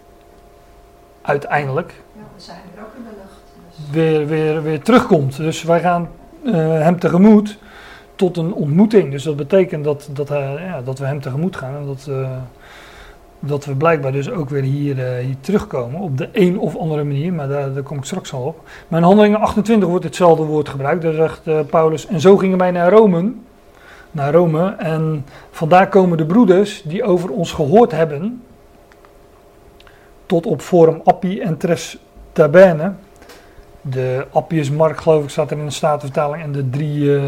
[1.22, 1.94] uiteindelijk
[2.36, 3.42] we zijn er ook in de lucht.
[3.68, 3.92] Dus.
[3.92, 5.38] Weer, weer, weer terugkomt.
[5.38, 6.10] Dus wij gaan
[6.44, 7.58] uh, hem tegemoet
[8.16, 9.12] tot een ontmoeting.
[9.12, 11.76] Dus dat betekent dat, dat, uh, ja, dat we hem tegemoet gaan.
[11.76, 12.30] En dat, uh,
[13.40, 16.02] dat we blijkbaar dus ook weer hier, hier terugkomen.
[16.02, 17.34] Op de een of andere manier.
[17.34, 18.68] Maar daar, daar kom ik straks al op.
[18.88, 21.02] Maar in handelingen 28 wordt hetzelfde woord gebruikt.
[21.02, 22.08] Daar zegt Paulus.
[22.08, 23.34] En zo gingen wij naar Rome.
[24.12, 24.76] Naar Rome.
[24.78, 28.44] En vandaar komen de broeders die over ons gehoord hebben.
[30.26, 31.98] Tot op Forum Appi en Tres
[32.32, 32.94] Taberne.
[33.82, 36.44] De Appiusmarkt, geloof ik, staat er in de Statenvertaling.
[36.44, 37.20] En de drie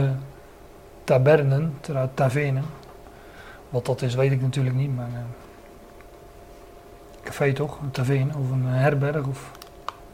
[1.07, 1.73] tabernen,
[2.13, 2.63] tavernen.
[3.69, 4.95] Wat dat is, weet ik natuurlijk niet.
[4.95, 5.19] Maar uh,
[7.23, 7.79] café toch?
[7.81, 9.51] Een taverne of een herberg of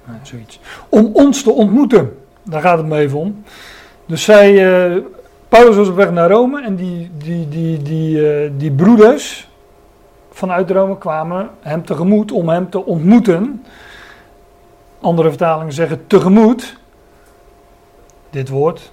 [0.10, 0.60] uh, zoiets.
[0.90, 2.18] Om ons te ontmoeten.
[2.44, 3.44] Daar gaat het me even om.
[4.06, 4.54] Dus zij,
[5.48, 6.62] Paulus was op weg naar Rome.
[6.62, 9.50] En die, die, die, die, die broeders
[10.30, 13.66] vanuit Rome kwamen hem tegemoet om hem te ontmoeten.
[15.02, 16.78] Andere vertalingen zeggen tegemoet.
[18.30, 18.92] Dit woord.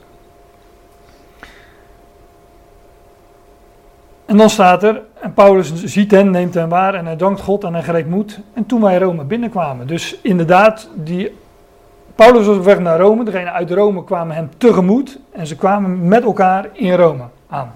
[4.31, 7.65] En dan staat er, en Paulus ziet hen, neemt hen waar en hij dankt God
[7.65, 8.41] en hij greep moed.
[8.55, 9.87] En toen wij Rome binnenkwamen.
[9.87, 11.35] Dus inderdaad, die,
[12.15, 13.25] Paulus was op weg naar Rome.
[13.25, 15.19] Degene uit Rome kwamen hem tegemoet.
[15.33, 17.73] En ze kwamen met elkaar in Rome aan.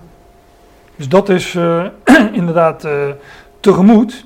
[0.97, 1.85] Dus dat is uh,
[2.33, 2.93] inderdaad uh,
[3.61, 4.25] tegemoet.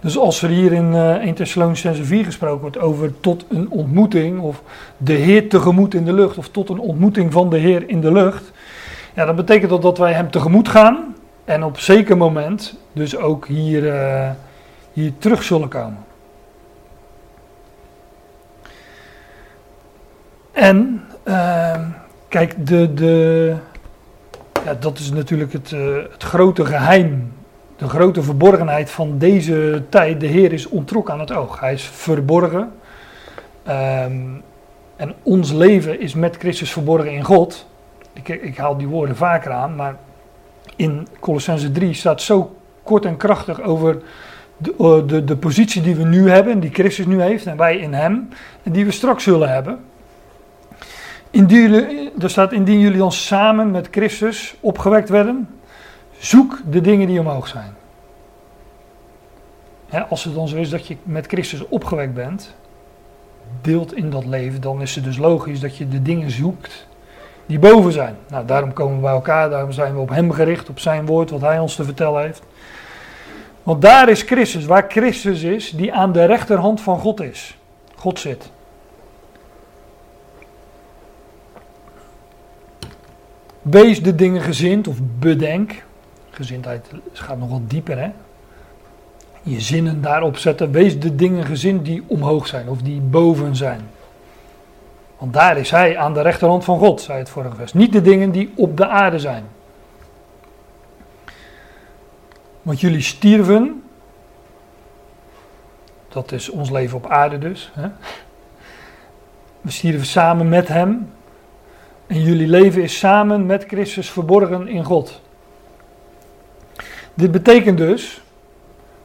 [0.00, 4.40] Dus als er hier in uh, 1 Thessalonians 4 gesproken wordt over tot een ontmoeting,
[4.40, 4.62] of
[4.96, 8.12] de Heer tegemoet in de lucht, of tot een ontmoeting van de Heer in de
[8.12, 8.52] lucht,
[9.18, 13.46] ja, dan betekent dat dat wij Hem tegemoet gaan en op zeker moment dus ook
[13.46, 14.30] hier, uh,
[14.92, 16.04] hier terug zullen komen.
[20.52, 21.80] En uh,
[22.28, 23.54] kijk, de, de,
[24.64, 27.32] ja, dat is natuurlijk het, uh, het grote geheim
[27.76, 30.20] de grote verborgenheid van deze tijd.
[30.20, 31.60] De Heer is ontrokken aan het oog.
[31.60, 32.72] Hij is verborgen.
[33.68, 34.42] Um,
[34.96, 37.66] en ons leven is met Christus verborgen in God.
[38.24, 39.96] Ik, ik haal die woorden vaker aan, maar
[40.76, 44.02] in Colossense 3 staat zo kort en krachtig over
[44.56, 47.92] de, eh, de, positie die we nu hebben, die Christus nu heeft en wij in
[47.92, 48.28] Hem,
[48.62, 49.78] en die we straks zullen hebben.
[51.30, 51.72] Indien,
[52.18, 55.48] er staat, indien jullie dan samen met Christus opgewekt werden,
[56.18, 57.74] Zoek de dingen die omhoog zijn.
[60.08, 62.54] als het dan zo is dat je met Christus opgewekt bent,
[63.60, 66.87] deelt in dat leven, dan is het dus logisch dat je de dingen zoekt
[67.48, 68.16] die boven zijn.
[68.28, 71.30] Nou, daarom komen we bij elkaar, daarom zijn we op Hem gericht, op Zijn woord,
[71.30, 72.42] wat Hij ons te vertellen heeft.
[73.62, 77.58] Want daar is Christus, waar Christus is, die aan de rechterhand van God is.
[77.94, 78.50] God zit.
[83.62, 85.84] Wees de dingen gezind of bedenk
[86.30, 88.10] gezindheid gaat nog wat dieper, hè?
[89.42, 90.70] Je zinnen daarop zetten.
[90.70, 93.80] Wees de dingen gezind die omhoog zijn of die boven zijn.
[95.18, 97.72] Want daar is hij aan de rechterhand van God, zei het vorige vers.
[97.72, 99.44] Niet de dingen die op de aarde zijn.
[102.62, 103.82] Want jullie stierven.
[106.08, 107.70] Dat is ons leven op aarde dus.
[107.74, 107.88] Hè?
[109.60, 111.12] We stierven samen met hem.
[112.06, 115.20] En jullie leven is samen met Christus verborgen in God.
[117.14, 118.22] Dit betekent dus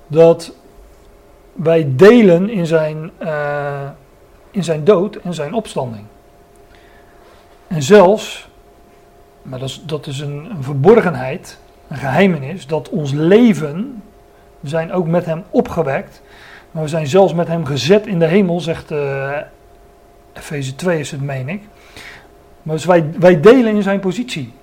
[0.07, 0.53] dat
[1.53, 3.89] wij delen in zijn, uh,
[4.53, 6.05] in zijn dood en zijn opstanding.
[7.67, 8.49] En zelfs,
[9.41, 14.01] maar dat is, een, een verborgenheid, een geheimenis, dat ons leven,
[14.59, 16.21] we zijn ook met hem opgewekt,
[16.71, 19.37] maar we zijn zelfs met hem gezet in de hemel, zegt uh,
[20.33, 21.61] Efeze 2 is het, meen ik.
[22.63, 24.53] Maar dus wij, wij delen in zijn positie.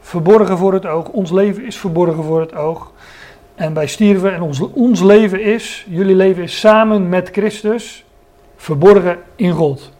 [0.00, 2.92] Verborgen voor het oog, ons leven is verborgen voor het oog.
[3.54, 8.05] En wij stierven en ons, ons leven is, jullie leven is samen met Christus
[8.56, 9.92] verborgen in God.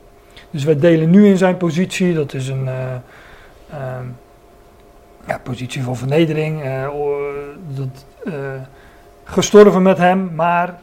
[0.51, 2.95] Dus wij delen nu in zijn positie, dat is een uh,
[3.71, 3.79] uh,
[5.27, 6.89] ja, positie van vernedering, uh,
[7.69, 8.07] dat,
[9.25, 10.81] gestorven met hem, maar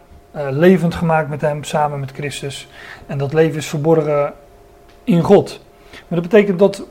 [0.50, 2.68] levend gemaakt met hem, samen met Christus.
[3.06, 4.34] En dat leven is verborgen
[5.04, 5.62] in God.
[6.08, 6.84] Maar dat betekent dat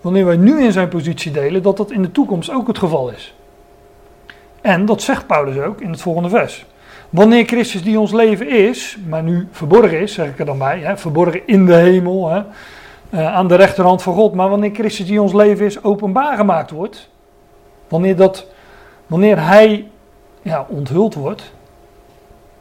[0.00, 3.10] wanneer wij nu in zijn positie delen, dat dat in de toekomst ook het geval
[3.10, 3.34] is.
[4.60, 6.66] En dat zegt Paulus ook in het volgende vers.
[7.10, 10.78] Wanneer Christus die ons leven is, maar nu verborgen is, zeg ik er dan bij,
[10.78, 12.42] hè, verborgen in de hemel, hè,
[13.10, 16.70] uh, aan de rechterhand van God, maar wanneer Christus die ons leven is openbaar gemaakt
[16.70, 17.08] wordt,
[17.88, 18.46] wanneer, dat,
[19.06, 19.88] wanneer Hij
[20.42, 21.52] ja, onthuld wordt,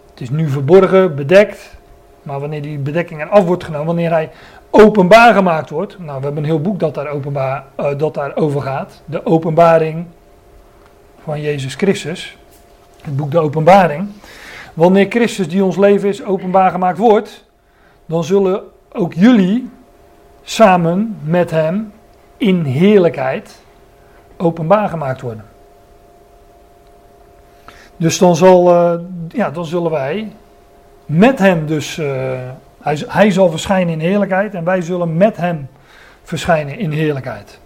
[0.09, 1.77] het is nu verborgen, bedekt,
[2.23, 4.29] maar wanneer die bedekking eraf wordt genomen, wanneer Hij
[4.69, 8.35] openbaar gemaakt wordt, nou we hebben een heel boek dat daar, openbaar, uh, dat daar
[8.35, 10.05] over gaat, de openbaring
[11.23, 12.37] van Jezus Christus,
[13.01, 14.07] het boek de Openbaring.
[14.77, 17.45] Wanneer Christus die ons leven is openbaar gemaakt wordt,
[18.05, 19.69] dan zullen ook jullie
[20.41, 21.91] samen met Hem
[22.37, 23.61] in heerlijkheid
[24.35, 25.45] openbaar gemaakt worden.
[27.95, 28.99] Dus dan, zal, uh,
[29.29, 30.31] ja, dan zullen wij
[31.05, 32.07] met Hem dus, uh,
[32.81, 35.67] hij, hij zal verschijnen in heerlijkheid en wij zullen met Hem
[36.23, 37.59] verschijnen in heerlijkheid.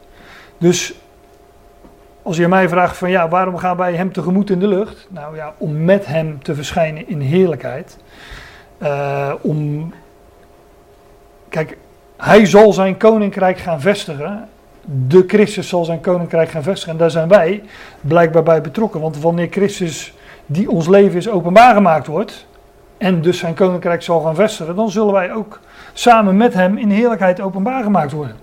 [0.58, 0.94] Dus
[2.22, 5.08] als je mij vraagt van ja, waarom gaan wij hem tegemoet in de lucht?
[5.10, 7.98] Nou ja, om met hem te verschijnen in heerlijkheid.
[8.84, 9.94] Uh, om,
[11.50, 11.78] kijk,
[12.18, 14.48] hij zal zijn koninkrijk gaan vestigen.
[15.08, 16.92] De Christus zal zijn koninkrijk gaan vestigen.
[16.92, 17.64] En daar zijn wij
[18.02, 19.02] blijkbaar bij betrokken.
[19.02, 20.14] Want wanneer Christus,
[20.46, 22.46] die ons leven is, openbaar gemaakt wordt.
[22.98, 24.76] En dus zijn koninkrijk zal gaan vestigen.
[24.76, 25.60] Dan zullen wij ook
[25.94, 28.36] samen met hem in heerlijkheid openbaar gemaakt worden.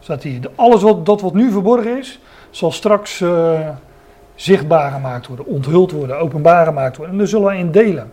[0.00, 0.50] Staat hier.
[0.54, 2.20] Alles wat, dat wat nu verborgen is,
[2.56, 3.68] zal straks uh,
[4.34, 7.14] zichtbaar gemaakt worden, onthuld worden, openbaar gemaakt worden.
[7.14, 8.12] En daar zullen wij in delen.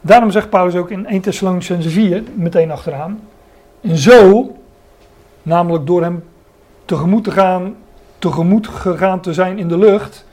[0.00, 3.20] Daarom zegt Paulus ook in 1 Thessalonians 4, meteen achteraan.
[3.80, 4.56] En zo,
[5.42, 6.24] namelijk door hem
[6.84, 7.76] tegemoet te gaan,
[8.18, 10.26] tegemoet gegaan te zijn in de lucht,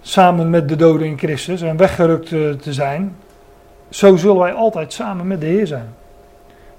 [0.00, 3.16] samen met de doden in Christus en weggerukt eh, te zijn,
[3.88, 5.94] zo zullen wij altijd samen met de Heer zijn.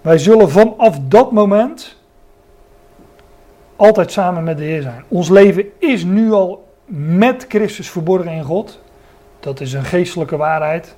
[0.01, 1.99] Wij zullen vanaf dat moment
[3.81, 5.03] altijd samen met de Heer zijn.
[5.07, 8.79] Ons leven is nu al met Christus verborgen in God.
[9.39, 10.95] Dat is een geestelijke waarheid.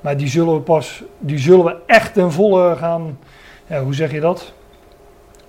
[0.00, 3.18] Maar die zullen we pas, die zullen we echt en volle gaan,
[3.66, 4.52] ja, hoe zeg je dat?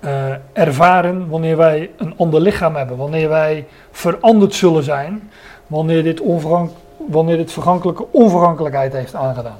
[0.00, 2.96] Uh, ervaren wanneer wij een ander lichaam hebben.
[2.96, 5.30] Wanneer wij veranderd zullen zijn.
[5.66, 9.58] Wanneer dit, onvergank, wanneer dit vergankelijke onvergankelijkheid heeft aangedaan.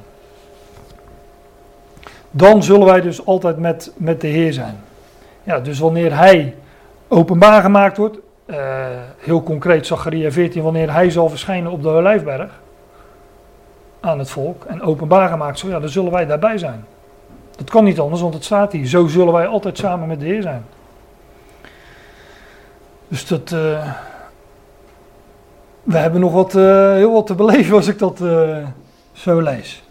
[2.31, 4.77] Dan zullen wij dus altijd met, met de Heer zijn.
[5.43, 6.55] Ja, dus wanneer Hij
[7.09, 8.19] openbaar gemaakt wordt.
[8.47, 8.57] Uh,
[9.19, 12.61] heel concreet, Zacharia 14, wanneer hij zal verschijnen op de Olijfberg
[14.01, 16.85] aan het volk en openbaar gemaakt, zo ja, dan zullen wij daarbij zijn.
[17.57, 18.87] Dat kan niet anders, want het staat hier.
[18.87, 20.65] Zo zullen wij altijd samen met de Heer zijn.
[23.09, 23.51] Dus dat.
[23.51, 23.93] Uh,
[25.83, 28.23] we hebben nog wat, uh, heel wat te beleven als ik dat
[29.13, 29.83] zo lees.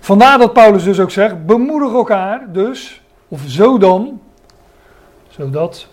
[0.00, 4.20] Vandaar dat Paulus dus ook zegt: bemoedig elkaar dus, of zo dan,
[5.36, 5.86] zodat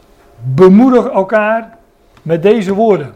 [0.44, 1.78] bemoedig elkaar
[2.22, 3.14] met deze woorden.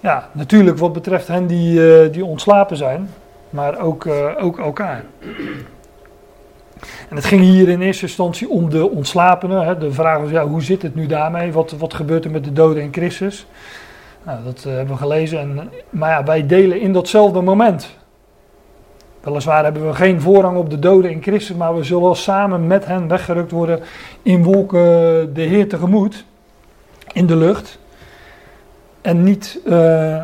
[0.00, 3.10] Ja, natuurlijk wat betreft hen die, uh, die ontslapen zijn,
[3.50, 5.04] maar ook, uh, ook elkaar.
[7.08, 9.66] En het ging hier in eerste instantie om de ontslapenen.
[9.66, 9.78] Hè.
[9.78, 11.52] De vraag was, ja, hoe zit het nu daarmee?
[11.52, 13.46] Wat, wat gebeurt er met de doden in Christus?
[14.22, 15.38] Nou, dat uh, hebben we gelezen.
[15.38, 17.98] En, maar ja, wij delen in datzelfde moment.
[19.20, 22.86] Weliswaar hebben we geen voorrang op de doden in Christus, maar we zullen samen met
[22.86, 23.80] hen weggerukt worden
[24.22, 24.80] in wolken
[25.34, 26.24] de Heer tegemoet,
[27.12, 27.78] in de lucht.
[29.00, 30.22] En niet, uh,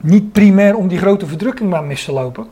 [0.00, 2.46] niet primair om die grote verdrukking maar mis te lopen.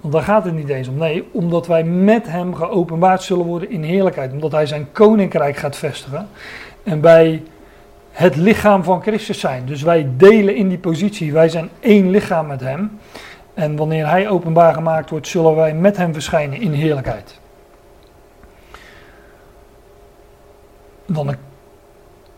[0.00, 0.96] Want daar gaat het niet eens om.
[0.96, 4.32] Nee, omdat wij met hem geopenbaard zullen worden in heerlijkheid.
[4.32, 6.28] Omdat hij zijn koninkrijk gaat vestigen.
[6.82, 7.42] En wij
[8.18, 9.66] het lichaam van Christus zijn.
[9.66, 11.32] Dus wij delen in die positie.
[11.32, 12.98] Wij zijn één lichaam met hem.
[13.54, 17.38] En wanneer hij openbaar gemaakt wordt, zullen wij met hem verschijnen in heerlijkheid.
[21.06, 21.36] Dan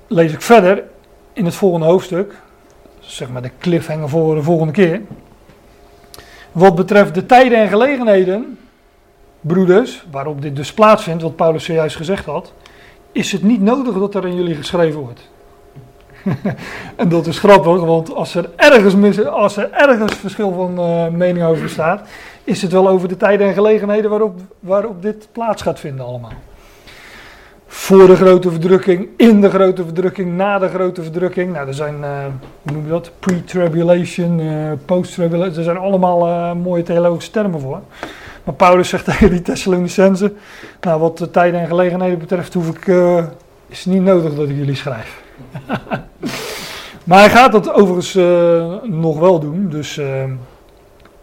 [0.06, 0.84] lees ik verder
[1.32, 2.34] in het volgende hoofdstuk.
[2.98, 5.00] Zeg maar de cliffhanger voor de volgende keer.
[6.52, 8.58] Wat betreft de tijden en gelegenheden,
[9.40, 12.52] broeders, waarop dit dus plaatsvindt, wat Paulus zojuist gezegd had,
[13.12, 15.28] is het niet nodig dat er aan jullie geschreven wordt.
[16.96, 21.08] en dat is grappig, want als er ergens, mis, als er ergens verschil van uh,
[21.08, 22.08] mening over bestaat,
[22.44, 26.32] is het wel over de tijden en gelegenheden waarop, waarop dit plaats gaat vinden allemaal.
[27.66, 31.52] Voor de grote verdrukking, in de grote verdrukking, na de grote verdrukking.
[31.52, 32.08] Nou, er zijn, uh,
[32.62, 33.10] hoe noem je dat?
[33.18, 35.56] Pre-tribulation, uh, post-tribulation.
[35.56, 37.80] Er zijn allemaal mooie theologische termen voor.
[38.44, 40.36] Maar Paulus zegt tegen die Thessalonicenzen,
[40.80, 42.86] nou wat de tijden en gelegenheden betreft, hoef ik,
[43.68, 45.29] is het niet nodig dat ik jullie schrijf.
[47.04, 49.68] maar hij gaat dat overigens uh, nog wel doen.
[49.68, 50.24] Dus uh,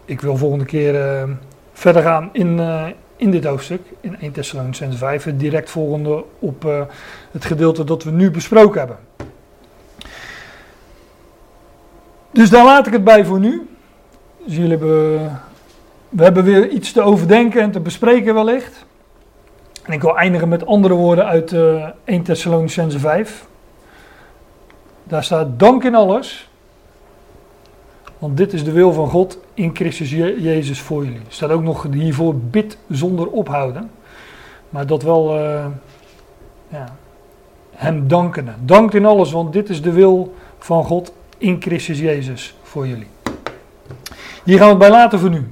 [0.05, 1.29] ik wil volgende keer uh,
[1.73, 2.59] verder gaan in,
[3.15, 3.81] in dit hoofdstuk.
[4.01, 5.23] In 1 Thessalonians 5.
[5.23, 6.87] Het direct volgende op
[7.31, 8.97] het gedeelte dat we nu besproken hebben.
[12.31, 13.67] Dus daar laat ik het bij voor nu.
[14.45, 15.41] Dus jullie hebben,
[16.09, 18.85] we hebben weer iets te overdenken en te bespreken wellicht.
[19.83, 21.55] En ik wil eindigen met andere woorden uit
[22.03, 23.45] 1 Thessalonians 5.
[25.07, 26.49] Daar staat dank in alles.
[28.19, 31.19] Want dit is de wil van God in Christus Jezus voor jullie.
[31.19, 33.91] Er staat ook nog hiervoor bid zonder ophouden.
[34.69, 35.65] Maar dat wel uh,
[36.67, 36.95] ja,
[37.71, 38.55] hem danken.
[38.59, 43.07] Dank in alles, want dit is de wil van God in Christus Jezus voor jullie.
[44.43, 45.47] Hier gaan we het bij laten voor nu.